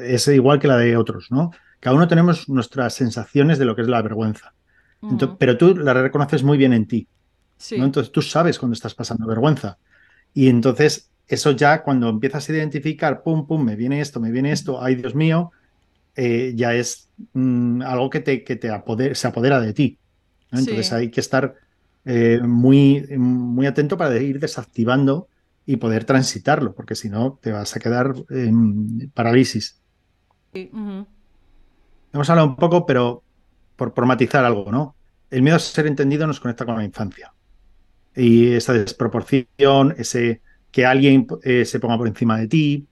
es 0.00 0.26
igual 0.28 0.58
que 0.58 0.68
la 0.68 0.76
de 0.76 0.96
otros, 0.96 1.30
¿no? 1.30 1.50
Cada 1.80 1.96
uno 1.96 2.08
tenemos 2.08 2.48
nuestras 2.48 2.94
sensaciones 2.94 3.58
de 3.58 3.64
lo 3.64 3.76
que 3.76 3.82
es 3.82 3.88
la 3.88 4.02
vergüenza. 4.02 4.54
pero 5.38 5.58
tú 5.58 5.76
la 5.76 5.92
reconoces 5.92 6.42
muy 6.42 6.56
bien 6.56 6.72
en 6.72 6.86
ti. 6.86 7.06
Entonces 7.70 8.10
tú 8.10 8.22
sabes 8.22 8.58
cuando 8.58 8.74
estás 8.74 8.94
pasando 8.94 9.26
vergüenza. 9.26 9.78
Y 10.32 10.48
entonces 10.48 11.10
eso 11.28 11.52
ya 11.52 11.82
cuando 11.82 12.08
empiezas 12.08 12.48
a 12.48 12.52
identificar, 12.52 13.22
pum, 13.22 13.46
pum, 13.46 13.62
me 13.62 13.76
viene 13.76 14.00
esto, 14.00 14.20
me 14.20 14.30
viene 14.30 14.52
esto, 14.52 14.82
ay 14.82 14.94
Dios 14.96 15.14
mío, 15.14 15.52
eh, 16.16 16.52
ya 16.54 16.74
es 16.74 17.10
mm, 17.32 17.82
algo 17.82 18.10
que 18.10 18.20
te, 18.20 18.44
que 18.44 18.56
te 18.56 18.68
se 19.14 19.26
apodera 19.28 19.60
de 19.60 19.72
ti. 19.72 19.98
Entonces 20.50 20.92
hay 20.92 21.10
que 21.10 21.20
estar 21.20 21.54
eh, 22.04 22.40
muy, 22.42 23.06
muy 23.16 23.66
atento 23.66 23.96
para 23.96 24.16
ir 24.20 24.38
desactivando 24.38 25.28
y 25.66 25.76
poder 25.76 26.04
transitarlo, 26.04 26.74
porque 26.74 26.94
si 26.94 27.08
no 27.08 27.38
te 27.40 27.52
vas 27.52 27.74
a 27.74 27.80
quedar 27.80 28.14
en 28.30 29.10
parálisis. 29.14 29.80
Hemos 30.52 32.30
hablado 32.30 32.48
un 32.48 32.56
poco, 32.56 32.86
pero 32.86 33.22
por, 33.76 33.94
por 33.94 34.06
matizar 34.06 34.44
algo, 34.44 34.70
¿no? 34.70 34.94
El 35.30 35.42
miedo 35.42 35.56
a 35.56 35.60
ser 35.60 35.86
entendido 35.86 36.26
nos 36.26 36.38
conecta 36.38 36.64
con 36.64 36.76
la 36.76 36.84
infancia. 36.84 37.32
Y 38.14 38.52
esa 38.52 38.72
desproporción, 38.72 39.94
ese 39.98 40.40
que 40.70 40.86
alguien 40.86 41.26
eh, 41.42 41.64
se 41.64 41.80
ponga 41.80 41.96
por 41.96 42.08
encima 42.08 42.38
de 42.38 42.48
ti, 42.48 42.86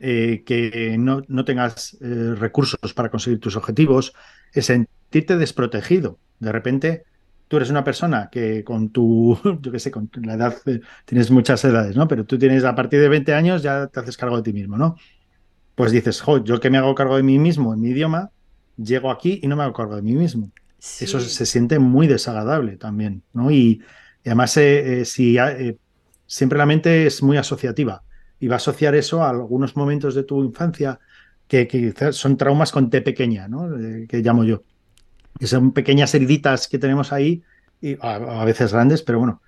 eh, 0.00 0.42
que 0.44 0.96
no, 0.98 1.22
no 1.28 1.44
tengas 1.44 1.96
eh, 2.00 2.34
recursos 2.34 2.92
para 2.94 3.10
conseguir 3.10 3.40
tus 3.40 3.56
objetivos, 3.56 4.12
es 4.52 4.66
sentirte 4.66 5.36
desprotegido. 5.36 6.18
De 6.38 6.52
repente, 6.52 7.04
tú 7.48 7.56
eres 7.56 7.70
una 7.70 7.84
persona 7.84 8.28
que 8.30 8.64
con 8.64 8.90
tu, 8.90 9.38
yo 9.60 9.72
qué 9.72 9.78
sé, 9.78 9.90
con 9.90 10.10
la 10.22 10.34
edad, 10.34 10.56
tienes 11.04 11.30
muchas 11.30 11.64
edades, 11.64 11.96
¿no? 11.96 12.08
Pero 12.08 12.24
tú 12.24 12.38
tienes 12.38 12.64
a 12.64 12.74
partir 12.74 13.00
de 13.00 13.08
20 13.08 13.34
años 13.34 13.62
ya 13.62 13.86
te 13.86 14.00
haces 14.00 14.16
cargo 14.16 14.36
de 14.36 14.42
ti 14.42 14.52
mismo, 14.52 14.76
¿no? 14.76 14.96
Pues 15.74 15.92
dices, 15.92 16.20
jo, 16.20 16.42
yo 16.42 16.58
que 16.60 16.70
me 16.70 16.78
hago 16.78 16.94
cargo 16.94 17.16
de 17.16 17.22
mí 17.22 17.38
mismo 17.38 17.74
en 17.74 17.80
mi 17.80 17.90
idioma, 17.90 18.30
llego 18.76 19.10
aquí 19.10 19.40
y 19.42 19.46
no 19.46 19.56
me 19.56 19.62
hago 19.62 19.72
cargo 19.72 19.96
de 19.96 20.02
mí 20.02 20.14
mismo. 20.14 20.50
Eso 20.78 21.20
se 21.20 21.46
siente 21.46 21.78
muy 21.78 22.06
desagradable 22.06 22.76
también, 22.76 23.22
¿no? 23.32 23.50
Y, 23.50 23.82
además, 24.24 24.52
si 24.52 25.36
siempre 26.26 26.58
la 26.58 26.66
mente 26.66 27.06
es 27.06 27.22
muy 27.22 27.36
asociativa 27.36 28.02
y 28.38 28.48
va 28.48 28.54
a 28.54 28.56
asociar 28.56 28.94
eso 28.94 29.22
a 29.22 29.30
algunos 29.30 29.76
momentos 29.76 30.14
de 30.14 30.24
tu 30.24 30.44
infancia 30.44 30.98
que, 31.48 31.66
quizás 31.66 32.16
son 32.16 32.36
traumas 32.36 32.72
con 32.72 32.90
T 32.90 33.02
pequeña, 33.02 33.48
¿no? 33.48 33.68
que 34.08 34.18
llamo 34.18 34.44
yo. 34.44 34.62
Que 35.38 35.46
son 35.46 35.72
pequeñas 35.72 36.14
heriditas 36.14 36.68
que 36.68 36.78
tenemos 36.78 37.12
ahí, 37.12 37.42
y 37.80 37.96
a, 38.00 38.44
veces 38.44 38.72
grandes, 38.72 39.02
pero 39.02 39.18
bueno, 39.18 39.42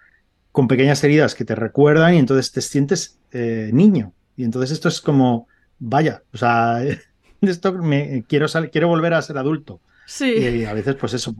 con 0.53 0.69
pequeñas 0.69 1.03
heridas 1.05 1.35
que 1.35 1.45
te 1.45 1.55
recuerdan 1.55 2.15
y 2.15 2.19
entonces 2.19 2.53
te 2.53 2.61
sientes 2.61 3.19
eh, 3.33 3.71
niño. 3.73 4.13
Y 4.37 4.45
entonces 4.45 4.71
esto 4.71 4.89
es 4.89 5.01
como, 5.01 5.49
vaya, 5.79 6.23
o 6.33 6.37
sea, 6.37 6.81
esto 7.41 7.73
me, 7.73 8.25
quiero, 8.29 8.47
quiero 8.71 8.89
volver 8.89 9.15
a 9.15 9.23
ser 9.23 9.39
adulto. 9.39 9.81
Sí. 10.07 10.33
Y, 10.33 10.65
a 10.65 10.73
veces 10.73 10.95
pues 10.95 11.15
eso, 11.15 11.35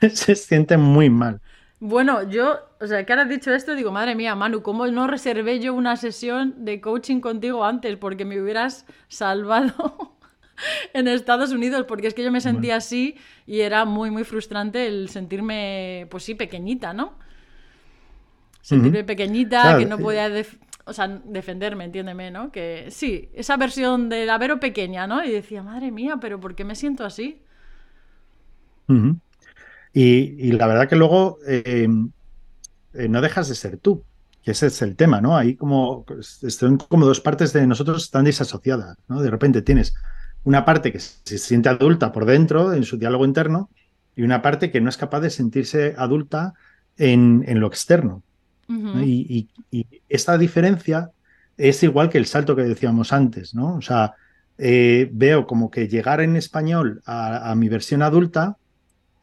se 0.12 0.34
siente 0.34 0.76
muy 0.76 1.10
mal. 1.10 1.40
Bueno, 1.80 2.22
yo, 2.22 2.60
o 2.80 2.86
sea, 2.86 3.04
que 3.04 3.12
ahora 3.12 3.24
has 3.24 3.28
dicho 3.28 3.52
esto, 3.52 3.74
digo, 3.74 3.92
madre 3.92 4.14
mía, 4.14 4.34
Manu, 4.34 4.62
¿cómo 4.62 4.86
no 4.86 5.06
reservé 5.06 5.60
yo 5.60 5.74
una 5.74 5.96
sesión 5.96 6.64
de 6.64 6.80
coaching 6.80 7.20
contigo 7.20 7.64
antes? 7.64 7.96
Porque 7.96 8.24
me 8.24 8.40
hubieras 8.40 8.86
salvado 9.08 10.16
en 10.92 11.08
Estados 11.08 11.52
Unidos, 11.52 11.84
porque 11.86 12.06
es 12.06 12.14
que 12.14 12.22
yo 12.22 12.30
me 12.30 12.40
sentía 12.40 12.76
así 12.76 13.16
y 13.46 13.60
era 13.60 13.84
muy, 13.84 14.10
muy 14.10 14.24
frustrante 14.24 14.86
el 14.86 15.08
sentirme, 15.08 16.06
pues 16.10 16.24
sí, 16.24 16.34
pequeñita, 16.34 16.92
¿no? 16.92 17.18
Sentirme 18.60 19.04
pequeñita, 19.04 19.76
que 19.78 19.84
no 19.84 19.98
podía, 19.98 20.30
o 20.84 20.92
sea, 20.92 21.08
defenderme, 21.08 21.84
entiéndeme, 21.84 22.30
¿no? 22.30 22.50
Que 22.50 22.86
sí, 22.90 23.28
esa 23.34 23.56
versión 23.56 24.08
de 24.08 24.24
la 24.24 24.38
Vero 24.38 24.58
pequeña, 24.58 25.06
¿no? 25.06 25.22
Y 25.22 25.30
decía, 25.30 25.62
madre 25.62 25.90
mía, 25.90 26.18
pero 26.20 26.40
¿por 26.40 26.54
qué 26.54 26.64
me 26.64 26.74
siento 26.74 27.04
así? 27.04 27.42
Y, 29.92 30.52
la 30.52 30.66
verdad 30.66 30.88
que 30.88 30.96
luego 30.96 31.38
eh, 31.46 31.88
eh, 32.94 33.08
no 33.08 33.20
dejas 33.20 33.48
de 33.48 33.54
ser 33.54 33.78
tú, 33.78 34.04
que 34.42 34.52
ese 34.52 34.66
es 34.66 34.82
el 34.82 34.96
tema, 34.96 35.20
¿no? 35.20 35.36
Ahí 35.36 35.56
como 35.56 36.04
están 36.42 36.78
como 36.78 37.06
dos 37.06 37.20
partes 37.20 37.52
de 37.52 37.66
nosotros 37.66 38.04
están 38.04 38.24
disasociadas, 38.24 38.96
¿no? 39.08 39.22
De 39.22 39.30
repente 39.30 39.62
tienes 39.62 39.94
una 40.44 40.64
parte 40.64 40.92
que 40.92 41.00
se 41.00 41.38
siente 41.38 41.68
adulta 41.68 42.12
por 42.12 42.26
dentro, 42.26 42.72
en 42.72 42.84
su 42.84 42.98
diálogo 42.98 43.24
interno, 43.24 43.70
y 44.16 44.22
una 44.22 44.42
parte 44.42 44.70
que 44.70 44.80
no 44.80 44.88
es 44.88 44.96
capaz 44.96 45.20
de 45.20 45.30
sentirse 45.30 45.94
adulta 45.96 46.54
en, 46.96 47.44
lo 47.58 47.66
externo. 47.66 48.22
y, 48.68 49.48
esta 50.08 50.38
diferencia 50.38 51.10
es 51.56 51.82
igual 51.82 52.10
que 52.10 52.18
el 52.18 52.26
salto 52.26 52.54
que 52.54 52.62
decíamos 52.62 53.12
antes, 53.12 53.54
¿no? 53.54 53.76
O 53.76 53.82
sea, 53.82 54.14
eh, 54.58 55.08
veo 55.12 55.46
como 55.46 55.70
que 55.70 55.88
llegar 55.88 56.20
en 56.20 56.36
español 56.36 57.02
a 57.06 57.54
mi 57.56 57.68
versión 57.68 58.02
adulta 58.02 58.56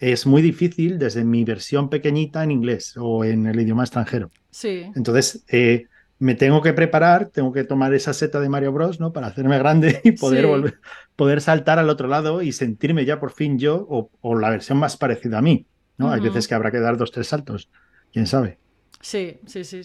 es 0.02 0.26
muy 0.26 0.42
difícil 0.42 0.98
desde 0.98 1.24
mi 1.24 1.46
versión 1.46 1.88
pequeñita 1.88 2.44
en 2.44 2.50
inglés 2.52 2.96
o 2.98 3.24
en 3.24 3.46
el 3.46 3.60
idioma 3.60 3.84
extranjero. 3.84 4.32
Sí. 4.50 4.92
Entonces, 4.96 5.44
eh, 5.48 5.86
me 6.22 6.36
tengo 6.36 6.62
que 6.62 6.72
preparar, 6.72 7.30
tengo 7.30 7.52
que 7.52 7.64
tomar 7.64 7.96
esa 7.96 8.14
seta 8.14 8.40
de 8.40 8.48
Mario 8.48 8.72
Bros, 8.72 9.00
¿no? 9.00 9.12
Para 9.12 9.26
hacerme 9.26 9.58
grande 9.58 10.02
y 10.04 10.12
poder 10.12 10.46
volver, 10.46 10.80
poder 11.16 11.42
saltar 11.42 11.80
al 11.80 11.90
otro 11.90 12.08
lado 12.08 12.44
y 12.44 12.52
sentirme 12.52 13.06
ya 13.06 13.20
por 13.20 13.32
fin 13.32 13.58
yo 13.58 13.88
o, 13.90 14.38
la 14.38 14.52
versión 14.52 14.78
más 14.78 14.98
parecida 14.98 15.40
a 15.40 15.42
mí, 15.42 15.66
¿no? 15.98 16.12
Hay 16.12 16.22
veces 16.22 16.48
que 16.48 16.54
habrá 16.54 16.70
que 16.70 16.80
dar 16.80 16.96
dos, 16.96 17.12
tres 17.12 17.28
saltos, 17.28 17.72
quién 18.14 18.28
sabe. 18.28 18.60
Sí, 19.00 19.40
sí, 19.48 19.64
sí. 19.64 19.82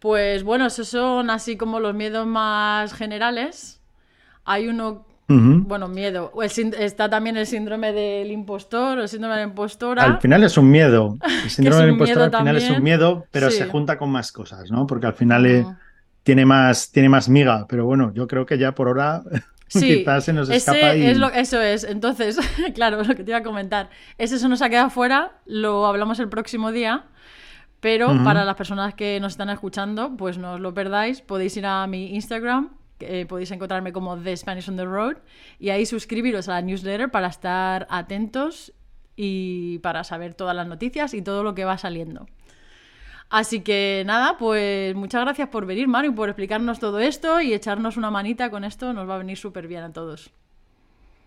Pues 0.00 0.42
bueno, 0.42 0.66
esos 0.66 0.88
son 0.88 1.30
así 1.30 1.56
como 1.56 1.80
los 1.80 1.94
miedos 1.94 2.26
más 2.26 2.92
generales. 2.92 3.80
Hay 4.44 4.68
uno 4.68 5.06
bueno, 5.30 5.88
miedo. 5.88 6.32
está 6.42 7.08
también 7.08 7.36
el 7.36 7.46
síndrome 7.46 7.92
del 7.92 8.30
impostor 8.30 8.98
o 8.98 9.02
el 9.02 9.08
síndrome 9.08 9.36
de 9.36 9.40
la 9.42 9.48
impostora. 9.48 10.02
Al 10.02 10.20
final 10.20 10.42
es 10.44 10.56
un 10.58 10.70
miedo. 10.70 11.16
El 11.44 11.50
síndrome 11.50 11.82
del 11.82 11.90
impostor 11.92 12.22
al 12.22 12.36
final 12.36 12.56
es 12.56 12.70
un 12.70 12.82
miedo, 12.82 13.26
pero 13.30 13.50
se 13.50 13.66
junta 13.66 13.96
con 13.98 14.10
más 14.10 14.32
cosas, 14.32 14.70
¿no? 14.70 14.86
Porque 14.86 15.06
al 15.06 15.14
final 15.14 15.46
eh, 15.46 15.66
tiene, 16.22 16.44
más, 16.44 16.90
tiene 16.90 17.08
más 17.08 17.28
miga. 17.28 17.66
Pero 17.68 17.86
bueno, 17.86 18.12
yo 18.14 18.26
creo 18.26 18.44
que 18.44 18.58
ya 18.58 18.74
por 18.74 18.88
ahora 18.88 19.22
quizás 19.68 20.24
se 20.24 20.32
nos 20.32 20.50
escapa. 20.50 20.94
Es 20.94 21.18
eso 21.34 21.60
es. 21.60 21.84
Entonces, 21.84 22.38
claro, 22.74 23.02
lo 23.02 23.14
que 23.14 23.22
te 23.22 23.30
iba 23.30 23.38
a 23.38 23.42
comentar. 23.42 23.90
Ese 24.18 24.36
eso 24.36 24.48
nos 24.48 24.62
ha 24.62 24.68
quedado 24.68 24.90
fuera, 24.90 25.32
lo 25.46 25.86
hablamos 25.86 26.18
el 26.18 26.28
próximo 26.28 26.72
día. 26.72 27.04
Pero 27.80 28.08
para 28.24 28.44
las 28.44 28.56
personas 28.56 28.92
que 28.92 29.18
nos 29.20 29.32
están 29.32 29.48
escuchando, 29.48 30.14
pues 30.14 30.36
no 30.36 30.52
os 30.52 30.60
lo 30.60 30.74
perdáis. 30.74 31.22
Podéis 31.22 31.56
ir 31.56 31.64
a 31.64 31.86
mi 31.86 32.14
Instagram, 32.14 32.68
eh, 33.00 33.26
podéis 33.26 33.50
encontrarme 33.50 33.92
como 33.92 34.16
The 34.16 34.36
Spanish 34.36 34.68
on 34.68 34.76
the 34.76 34.84
Road 34.84 35.16
y 35.58 35.70
ahí 35.70 35.86
suscribiros 35.86 36.48
a 36.48 36.52
la 36.52 36.62
newsletter 36.62 37.10
para 37.10 37.28
estar 37.28 37.86
atentos 37.90 38.72
y 39.16 39.78
para 39.80 40.04
saber 40.04 40.34
todas 40.34 40.56
las 40.56 40.66
noticias 40.66 41.14
y 41.14 41.22
todo 41.22 41.42
lo 41.42 41.54
que 41.54 41.64
va 41.64 41.78
saliendo. 41.78 42.26
Así 43.28 43.60
que 43.60 44.02
nada, 44.06 44.36
pues 44.38 44.94
muchas 44.96 45.22
gracias 45.22 45.48
por 45.48 45.64
venir, 45.64 45.86
Mario, 45.86 46.14
por 46.14 46.28
explicarnos 46.28 46.80
todo 46.80 46.98
esto 46.98 47.40
y 47.40 47.52
echarnos 47.52 47.96
una 47.96 48.10
manita 48.10 48.50
con 48.50 48.64
esto. 48.64 48.92
Nos 48.92 49.08
va 49.08 49.14
a 49.14 49.18
venir 49.18 49.36
súper 49.36 49.68
bien 49.68 49.84
a 49.84 49.92
todos. 49.92 50.32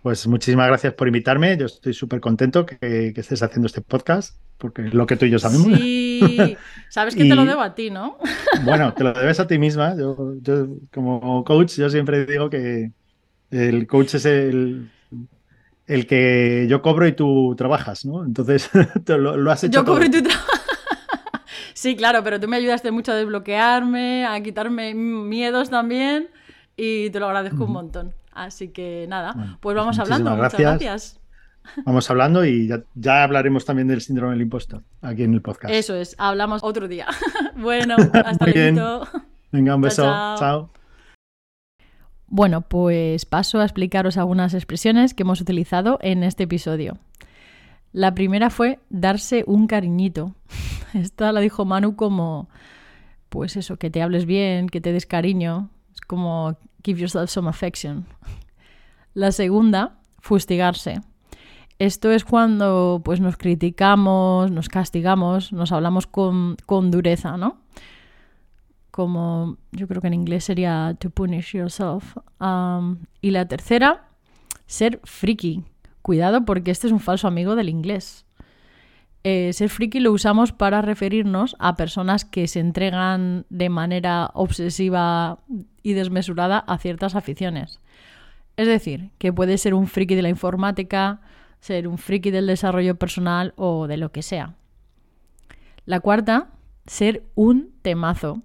Pues 0.04 0.28
muchísimas 0.28 0.68
gracias 0.68 0.94
por 0.96 1.08
invitarme. 1.08 1.56
Yo 1.58 1.66
estoy 1.66 1.94
súper 1.94 2.20
contento 2.20 2.66
que, 2.66 3.13
estés 3.16 3.42
haciendo 3.42 3.68
este 3.68 3.80
podcast, 3.80 4.36
porque 4.58 4.88
es 4.88 4.94
lo 4.94 5.06
que 5.06 5.16
tú 5.16 5.26
y 5.26 5.30
yo 5.30 5.39
sabemos. 5.39 5.80
Sí, 5.80 6.58
sabes 6.89 7.16
que 7.16 7.24
te 7.24 7.34
lo 7.34 7.46
debo 7.46 7.62
a 7.62 7.74
ti, 7.74 7.89
¿no? 7.89 8.18
bueno, 8.66 8.94
te 8.94 9.06
lo 9.06 9.13
debes 9.13 9.39
a 9.39 9.48
ti 9.48 9.58
misma. 9.58 9.96
Yo, 9.96 10.18
como 10.94 11.46
coach, 11.46 11.78
yo 11.78 11.89
siempre 11.89 12.26
digo 12.26 12.50
que 12.50 12.92
el 13.50 13.88
coach 13.88 14.16
es 14.16 14.26
el, 14.26 14.92
el 15.88 16.06
que 16.06 16.68
yo 16.70 16.82
cobro 16.82 17.08
y 17.08 17.14
tú 17.14 17.56
trabajas, 17.58 18.04
¿no? 18.04 18.26
Entonces, 18.26 18.70
lo, 19.08 19.51
has 19.51 19.64
hecho. 19.64 19.80
Yo 19.80 19.86
cobro 19.86 20.04
y 20.04 20.12
tú 20.12 20.22
trabajas. 20.22 20.62
Sí, 21.74 21.95
claro, 21.95 22.26
pero 22.26 22.41
tú 22.41 22.49
me 22.49 22.58
ayudaste 22.58 22.91
mucho 22.91 23.14
a 23.14 23.16
desbloquearme, 23.16 24.26
a 24.26 24.43
quitarme 24.43 24.93
miedos 24.93 25.70
también 25.70 26.28
y 26.76 27.10
te 27.10 27.22
lo 27.22 27.28
agradezco 27.28 27.64
un 27.64 27.72
montón. 27.72 28.14
Así 28.36 28.70
que 28.70 29.06
nada, 29.08 29.34
pues, 29.34 29.50
pues 29.60 29.76
vamos 29.76 30.00
hablando. 30.00 30.36
Muchas 30.36 30.60
gracias. 30.60 31.20
Vamos 31.86 32.10
hablando 32.10 32.46
y 32.46 32.70
ya, 32.96 33.24
hablaremos 33.24 33.66
también 33.66 33.88
del 33.88 34.02
síndrome 34.02 34.34
del 34.34 34.42
impostor 34.42 34.84
aquí 35.02 35.24
en 35.24 35.34
el 35.34 35.42
podcast. 35.42 35.74
Eso 35.74 35.96
es, 35.96 36.16
hablamos 36.18 36.64
otro 36.64 36.88
día. 36.88 37.08
bueno, 37.56 37.96
hasta 38.26 38.46
luego. 38.46 39.08
Venga, 39.52 39.76
un 39.76 39.82
beso. 39.82 40.04
chao. 40.04 40.70
Bueno, 42.28 42.62
pues 42.62 43.26
paso 43.26 43.60
a 43.60 43.64
explicaros 43.64 44.18
algunas 44.18 44.54
expresiones 44.54 45.14
que 45.14 45.24
hemos 45.24 45.40
utilizado 45.40 46.00
en 46.02 46.24
este 46.24 46.44
episodio. 46.44 46.98
La 47.92 48.16
primera 48.16 48.50
fue 48.50 48.80
darse 48.90 49.44
un 49.46 49.68
cariñito. 49.68 50.36
Esta 50.94 51.32
la 51.32 51.40
dijo 51.42 51.66
Manu 51.66 51.96
como, 51.96 52.50
pues 53.30 53.56
eso, 53.56 53.78
que 53.78 53.92
te 53.92 54.02
hables 54.02 54.26
bien, 54.26 54.68
que 54.68 54.82
te 54.82 54.92
des 54.92 55.06
cariño. 55.06 55.70
Es 55.94 56.02
como 56.02 56.58
give 56.84 57.00
yourself 57.00 57.30
some 57.30 57.50
affection. 57.50 58.06
La 59.14 59.32
segunda, 59.32 60.00
fustigarse. 60.20 61.02
Esto 61.80 62.12
es 62.12 62.24
cuando 62.24 63.02
pues, 63.04 63.20
nos 63.20 63.38
criticamos, 63.38 64.52
nos 64.52 64.70
castigamos, 64.70 65.52
nos 65.52 65.72
hablamos 65.72 66.08
con, 66.08 66.56
con 66.66 66.92
dureza, 66.92 67.38
¿no? 67.38 67.58
Como 68.92 69.58
yo 69.72 69.88
creo 69.88 70.02
que 70.02 70.08
en 70.08 70.14
inglés 70.14 70.46
sería 70.46 70.96
to 71.00 71.10
punish 71.10 71.56
yourself. 71.56 72.16
y 73.22 73.32
la 73.32 73.48
tercera, 73.48 74.08
ser 74.66 75.00
friki. 75.04 75.64
Cuidado 76.02 76.46
porque 76.46 76.72
este 76.72 76.88
es 76.88 76.94
un 76.94 77.00
falso 77.00 77.28
amigo 77.28 77.56
del 77.56 77.70
inglés. 77.70 78.26
Eh, 79.26 79.53
ser 79.53 79.69
friki 79.69 80.01
lo 80.01 80.11
usamos 80.11 80.51
para 80.51 80.82
referirnos 80.82 81.55
a 81.59 81.78
personas 81.78 82.26
que 82.26 82.47
se 82.47 82.59
entregan 82.59 83.45
de 83.49 83.69
manera 83.69 84.32
obsesiva 84.34 85.39
y 85.82 85.93
desmesurada 85.93 86.59
a 86.59 86.78
ciertas 86.78 87.15
aficiones. 87.15 87.80
Es 88.57 88.67
decir, 88.67 89.11
que 89.19 89.32
puede 89.32 89.57
ser 89.57 89.74
un 89.76 89.88
friki 89.88 90.15
de 90.15 90.24
la 90.24 90.30
informática, 90.30 91.21
ser 91.61 91.88
un 91.88 91.97
friki 91.97 92.32
del 92.32 92.47
desarrollo 92.47 92.95
personal 92.95 93.53
o 93.55 93.88
de 93.88 93.95
lo 93.95 94.11
que 94.11 94.24
sea. 94.24 94.55
La 95.86 96.01
cuarta, 96.01 96.49
ser 96.86 97.24
un 97.34 97.71
temazo. 97.82 98.41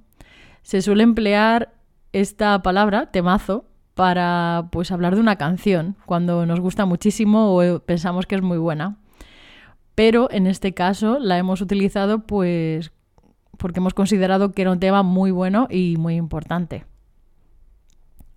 Se 0.63 0.81
suele 0.81 1.03
emplear 1.03 1.75
esta 2.13 2.63
palabra, 2.63 3.11
temazo, 3.11 3.65
para 3.95 4.69
pues 4.71 4.93
hablar 4.93 5.17
de 5.17 5.21
una 5.21 5.35
canción 5.35 5.97
cuando 6.07 6.47
nos 6.47 6.61
gusta 6.61 6.87
muchísimo 6.87 7.57
o 7.57 7.81
pensamos 7.81 8.27
que 8.27 8.37
es 8.37 8.43
muy 8.43 8.59
buena 8.59 8.97
pero 9.99 10.29
en 10.31 10.47
este 10.47 10.75
caso 10.75 11.19
la 11.19 11.39
hemos 11.39 11.61
utilizado 11.61 12.21
pues 12.21 12.93
porque 13.57 13.81
hemos 13.81 13.95
considerado 13.95 14.53
que 14.53 14.63
era 14.63 14.71
un 14.71 14.79
tema 14.79 15.03
muy 15.03 15.33
bueno 15.33 15.67
y 15.69 15.97
muy 15.97 16.15
importante. 16.15 16.85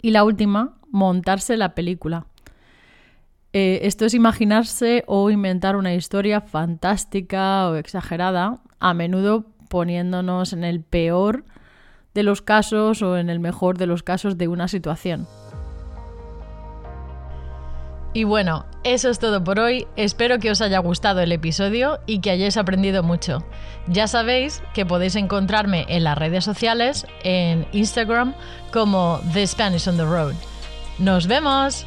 Y 0.02 0.10
la 0.10 0.24
última, 0.24 0.80
montarse 0.90 1.58
la 1.58 1.76
película. 1.76 2.26
Eh, 3.54 3.82
esto 3.84 4.06
es 4.06 4.16
imaginarse 4.16 5.04
o 5.06 5.30
inventar 5.30 5.76
una 5.76 5.94
historia 5.94 6.42
fantástica 6.42 7.70
o 7.70 7.76
exagerada, 7.76 8.62
a 8.80 8.96
menudo 8.96 9.46
poniéndonos 9.70 10.54
en 10.54 10.64
el 10.64 10.82
peor 10.82 11.46
de 12.16 12.24
los 12.24 12.42
casos 12.42 13.04
o 13.04 13.20
en 13.20 13.30
el 13.30 13.40
mejor 13.40 13.78
de 13.78 13.86
los 13.86 14.02
casos 14.02 14.36
de 14.40 14.48
una 14.48 14.68
situación. 14.68 15.28
Y 18.14 18.26
bueno, 18.26 18.66
eso 18.84 19.10
es 19.10 19.20
todo 19.20 19.44
por 19.44 19.60
hoy. 19.60 19.88
Espero 19.96 20.40
que 20.40 20.52
os 20.52 20.62
haya 20.62 20.80
gustado 20.80 21.22
el 21.22 21.32
episodio 21.32 22.00
y 22.06 22.20
que 22.20 22.32
hayáis 22.32 22.58
aprendido 22.58 23.04
mucho. 23.04 23.44
Ya 23.88 24.08
sabéis 24.08 24.62
que 24.74 24.86
podéis 24.86 25.16
encontrarme 25.16 25.86
en 25.88 26.04
las 26.04 26.18
redes 26.18 26.44
sociales, 26.44 27.08
en 27.24 27.66
Instagram, 27.72 28.36
como 28.74 29.22
The 29.34 29.48
Spanish 29.48 29.88
on 29.88 29.98
the 29.98 30.04
Road. 30.04 30.34
¡Nos 31.00 31.28
vemos! 31.28 31.86